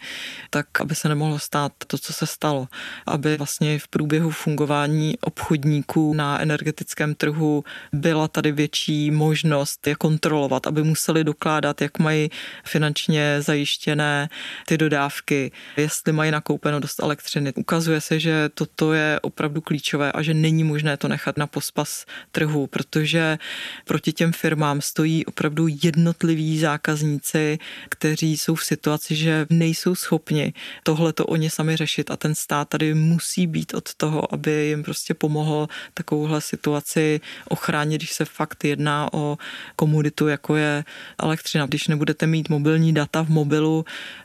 tak 0.49 0.81
aby 0.81 0.95
se 0.95 1.09
nemohlo 1.09 1.39
stát 1.39 1.71
to, 1.87 1.97
co 1.97 2.13
se 2.13 2.25
stalo. 2.25 2.67
Aby 3.05 3.37
vlastně 3.37 3.79
v 3.79 3.87
průběhu 3.87 4.29
fungování 4.29 5.17
obchodníků 5.21 6.13
na 6.13 6.41
energetickém 6.41 7.15
trhu 7.15 7.63
byla 7.93 8.27
tady 8.27 8.51
větší 8.51 9.11
možnost 9.11 9.87
je 9.87 9.95
kontrolovat, 9.95 10.67
aby 10.67 10.83
museli 10.83 11.23
dokládat, 11.23 11.81
jak 11.81 11.99
mají 11.99 12.29
finančně 12.65 13.41
zajištěné 13.87 14.29
ty 14.65 14.77
dodávky, 14.77 15.51
jestli 15.77 16.11
mají 16.11 16.31
nakoupeno 16.31 16.79
dost 16.79 16.99
elektřiny. 16.99 17.53
Ukazuje 17.55 18.01
se, 18.01 18.19
že 18.19 18.49
toto 18.53 18.93
je 18.93 19.19
opravdu 19.21 19.61
klíčové 19.61 20.11
a 20.11 20.21
že 20.21 20.33
není 20.33 20.63
možné 20.63 20.97
to 20.97 21.07
nechat 21.07 21.37
na 21.37 21.47
pospas 21.47 22.05
trhu, 22.31 22.67
protože 22.67 23.37
proti 23.85 24.13
těm 24.13 24.33
firmám 24.33 24.81
stojí 24.81 25.25
opravdu 25.25 25.67
jednotliví 25.83 26.59
zákazníci, 26.59 27.57
kteří 27.89 28.37
jsou 28.37 28.55
v 28.55 28.63
situaci, 28.63 29.15
že 29.15 29.45
nejsou 29.49 29.95
schopni 29.95 30.53
tohle 30.83 31.13
to 31.13 31.25
oni 31.25 31.49
sami 31.49 31.77
řešit 31.77 32.11
a 32.11 32.17
ten 32.17 32.35
stát 32.35 32.69
tady 32.69 32.93
musí 32.93 33.47
být 33.47 33.73
od 33.73 33.93
toho, 33.95 34.33
aby 34.33 34.51
jim 34.51 34.83
prostě 34.83 35.13
pomohl 35.13 35.67
takovouhle 35.93 36.41
situaci 36.41 37.21
ochránit, 37.49 37.97
když 37.97 38.13
se 38.13 38.25
fakt 38.25 38.63
jedná 38.63 39.13
o 39.13 39.37
komunitu, 39.75 40.27
jako 40.27 40.55
je 40.55 40.83
elektřina. 41.23 41.65
Když 41.65 41.87
nebudete 41.87 42.27
mít 42.27 42.49
mobilní 42.49 42.93
data 42.93 43.23
v 43.23 43.29
mobilu, 43.29 43.76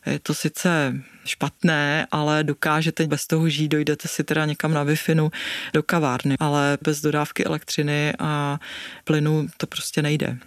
je 0.07 0.19
to 0.19 0.35
sice 0.35 0.95
špatné, 1.25 2.07
ale 2.11 2.45
dokážete 2.45 3.07
bez 3.07 3.27
toho 3.27 3.49
žít, 3.49 3.69
dojdete 3.69 4.09
si 4.09 4.25
teda 4.25 4.47
někam 4.47 4.75
na 4.75 4.83
wi 4.83 4.95
do 5.73 5.83
kavárny, 5.83 6.37
ale 6.41 6.79
bez 6.83 7.01
dodávky 7.01 7.45
elektřiny 7.45 8.13
a 8.19 8.61
plynu 9.05 9.47
to 9.57 9.67
prostě 9.67 10.03
nejde. 10.03 10.39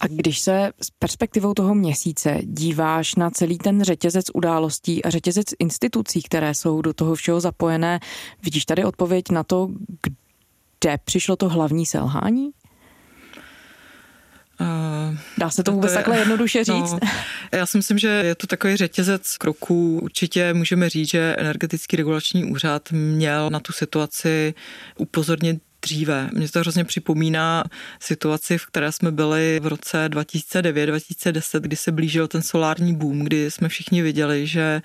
A 0.00 0.06
když 0.06 0.40
se 0.40 0.72
s 0.82 0.90
perspektivou 0.90 1.54
toho 1.54 1.74
měsíce 1.74 2.38
díváš 2.42 3.14
na 3.14 3.30
celý 3.30 3.58
ten 3.58 3.82
řetězec 3.82 4.26
událostí 4.34 5.04
a 5.04 5.10
řetězec 5.10 5.46
institucí, 5.58 6.22
které 6.22 6.54
jsou 6.54 6.82
do 6.82 6.92
toho 6.92 7.14
všeho 7.14 7.40
zapojené, 7.40 8.00
vidíš 8.42 8.64
tady 8.64 8.84
odpověď 8.84 9.24
na 9.30 9.44
to, 9.44 9.68
kde 10.80 10.98
přišlo 11.04 11.36
to 11.36 11.48
hlavní 11.48 11.86
selhání? 11.86 12.50
Dá 15.38 15.50
se 15.50 15.62
to 15.62 15.72
vůbec 15.72 15.92
to 15.92 15.98
je, 15.98 16.04
takhle 16.04 16.18
jednoduše 16.18 16.58
no, 16.58 16.64
říct? 16.64 16.92
No, 16.92 16.98
já 17.52 17.66
si 17.66 17.78
myslím, 17.78 17.98
že 17.98 18.08
je 18.08 18.34
to 18.34 18.46
takový 18.46 18.76
řetězec 18.76 19.36
kroků. 19.36 20.00
Určitě 20.02 20.54
můžeme 20.54 20.88
říct, 20.88 21.10
že 21.10 21.36
energetický 21.38 21.96
regulační 21.96 22.44
úřad 22.44 22.92
měl 22.92 23.50
na 23.50 23.60
tu 23.60 23.72
situaci 23.72 24.54
upozornit 24.98 25.62
dříve. 25.82 26.30
Mně 26.32 26.48
to 26.48 26.60
hrozně 26.60 26.84
připomíná 26.84 27.64
situaci, 28.00 28.58
v 28.58 28.66
které 28.66 28.92
jsme 28.92 29.12
byli 29.12 29.60
v 29.62 29.66
roce 29.66 30.08
2009-2010, 30.08 31.60
kdy 31.60 31.76
se 31.76 31.92
blížil 31.92 32.28
ten 32.28 32.42
solární 32.42 32.94
boom, 32.94 33.18
kdy 33.18 33.50
jsme 33.50 33.68
všichni 33.68 34.02
viděli, 34.02 34.46
že 34.46 34.82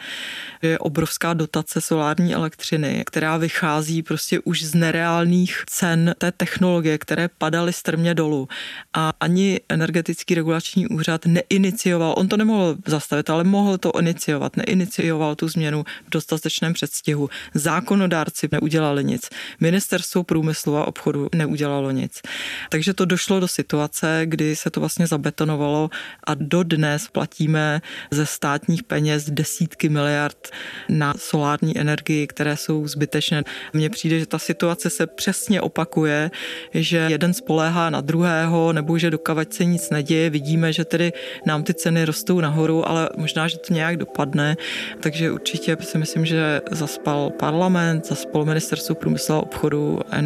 je 0.61 0.79
obrovská 0.79 1.33
dotace 1.33 1.81
solární 1.81 2.33
elektřiny, 2.33 3.03
která 3.05 3.37
vychází 3.37 4.03
prostě 4.03 4.39
už 4.39 4.63
z 4.63 4.75
nereálných 4.75 5.63
cen 5.67 6.15
té 6.17 6.31
technologie, 6.31 6.97
které 6.97 7.29
padaly 7.37 7.73
strmě 7.73 8.13
dolů. 8.13 8.47
A 8.93 9.13
ani 9.19 9.59
energetický 9.69 10.35
regulační 10.35 10.87
úřad 10.87 11.25
neinicioval, 11.25 12.13
on 12.17 12.27
to 12.27 12.37
nemohl 12.37 12.77
zastavit, 12.85 13.29
ale 13.29 13.43
mohl 13.43 13.77
to 13.77 13.91
iniciovat, 13.99 14.57
neinicioval 14.57 15.35
tu 15.35 15.47
změnu 15.47 15.83
v 16.07 16.09
dostatečném 16.09 16.73
předstihu. 16.73 17.29
Zákonodárci 17.53 18.49
neudělali 18.51 19.03
nic. 19.03 19.29
Ministerstvo 19.59 20.23
průmyslu 20.23 20.77
a 20.77 20.84
obchodu 20.85 21.29
neudělalo 21.35 21.91
nic. 21.91 22.21
Takže 22.69 22.93
to 22.93 23.05
došlo 23.05 23.39
do 23.39 23.47
situace, 23.47 24.21
kdy 24.25 24.55
se 24.55 24.69
to 24.69 24.79
vlastně 24.79 25.07
zabetonovalo 25.07 25.89
a 26.23 26.33
dodnes 26.33 27.07
platíme 27.07 27.81
ze 28.11 28.25
státních 28.25 28.83
peněz 28.83 29.29
desítky 29.29 29.89
miliard 29.89 30.49
na 30.89 31.13
solární 31.17 31.77
energii, 31.77 32.27
které 32.27 32.57
jsou 32.57 32.87
zbytečné. 32.87 33.43
Mně 33.73 33.89
přijde, 33.89 34.19
že 34.19 34.25
ta 34.25 34.39
situace 34.39 34.89
se 34.89 35.07
přesně 35.07 35.61
opakuje, 35.61 36.31
že 36.73 36.97
jeden 36.97 37.33
spoléhá 37.33 37.89
na 37.89 38.01
druhého, 38.01 38.73
nebo 38.73 38.97
že 38.97 39.11
dokavať 39.11 39.53
se 39.53 39.65
nic 39.65 39.89
neděje. 39.89 40.29
Vidíme, 40.29 40.73
že 40.73 40.85
tedy 40.85 41.13
nám 41.45 41.63
ty 41.63 41.73
ceny 41.73 42.05
rostou 42.05 42.39
nahoru, 42.39 42.87
ale 42.87 43.09
možná, 43.17 43.47
že 43.47 43.57
to 43.57 43.73
nějak 43.73 43.97
dopadne. 43.97 44.57
Takže 44.99 45.31
určitě 45.31 45.77
si 45.81 45.97
myslím, 45.97 46.25
že 46.25 46.61
zaspal 46.71 47.29
parlament, 47.29 48.07
zaspal 48.07 48.45
ministerstvo 48.45 48.95
průmyslu 48.95 49.35
a 49.35 49.41
obchodu 49.41 49.99
a 50.09 50.17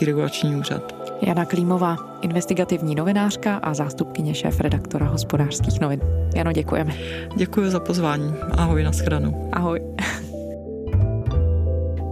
energetický 0.00 0.04
regulační 0.04 0.56
úřad. 0.56 0.94
Jana 1.22 1.44
Klímová, 1.44 1.96
investigativní 2.22 2.94
novinářka 2.94 3.56
a 3.56 3.74
zástupkyně 3.74 4.34
šéf 4.34 4.60
redaktora 4.60 5.06
hospodářských 5.06 5.80
novin. 5.80 6.00
Jano, 6.34 6.52
děkujeme. 6.52 6.94
Děkuji 7.36 7.70
za 7.70 7.80
pozvání. 7.80 8.34
Ahoj, 8.52 8.82
nashledanou. 8.82 9.50
Ahoj. 9.52 9.80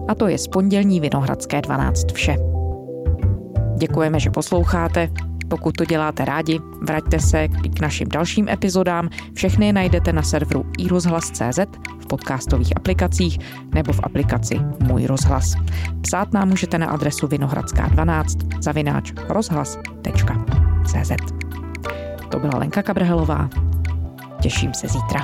A 0.08 0.14
to 0.14 0.28
je 0.28 0.38
z 0.38 0.48
pondělní 0.48 1.00
Vinohradské 1.00 1.60
12 1.62 2.12
vše. 2.12 2.36
Děkujeme, 3.76 4.20
že 4.20 4.30
posloucháte. 4.30 5.08
Pokud 5.48 5.76
to 5.76 5.84
děláte 5.84 6.24
rádi, 6.24 6.60
vraťte 6.82 7.20
se 7.20 7.48
k 7.48 7.80
našim 7.80 8.08
dalším 8.08 8.48
epizodám. 8.48 9.08
Všechny 9.34 9.72
najdete 9.72 10.12
na 10.12 10.22
serveru 10.22 10.64
iRozhlas.cz, 10.78 11.58
v 12.00 12.06
podcastových 12.06 12.76
aplikacích 12.76 13.38
nebo 13.74 13.92
v 13.92 14.00
aplikaci 14.02 14.60
Můj 14.80 15.06
rozhlas. 15.06 15.54
Psát 16.00 16.32
nám 16.32 16.48
můžete 16.48 16.78
na 16.78 16.86
adresu 16.86 17.26
vinohradská12 17.26 18.62
zavináč 18.62 19.12
rozhlas.cz 19.28 21.12
To 22.30 22.38
byla 22.38 22.58
Lenka 22.58 22.82
Kabrhelová. 22.82 23.50
Těším 24.40 24.74
se 24.74 24.88
zítra. 24.88 25.20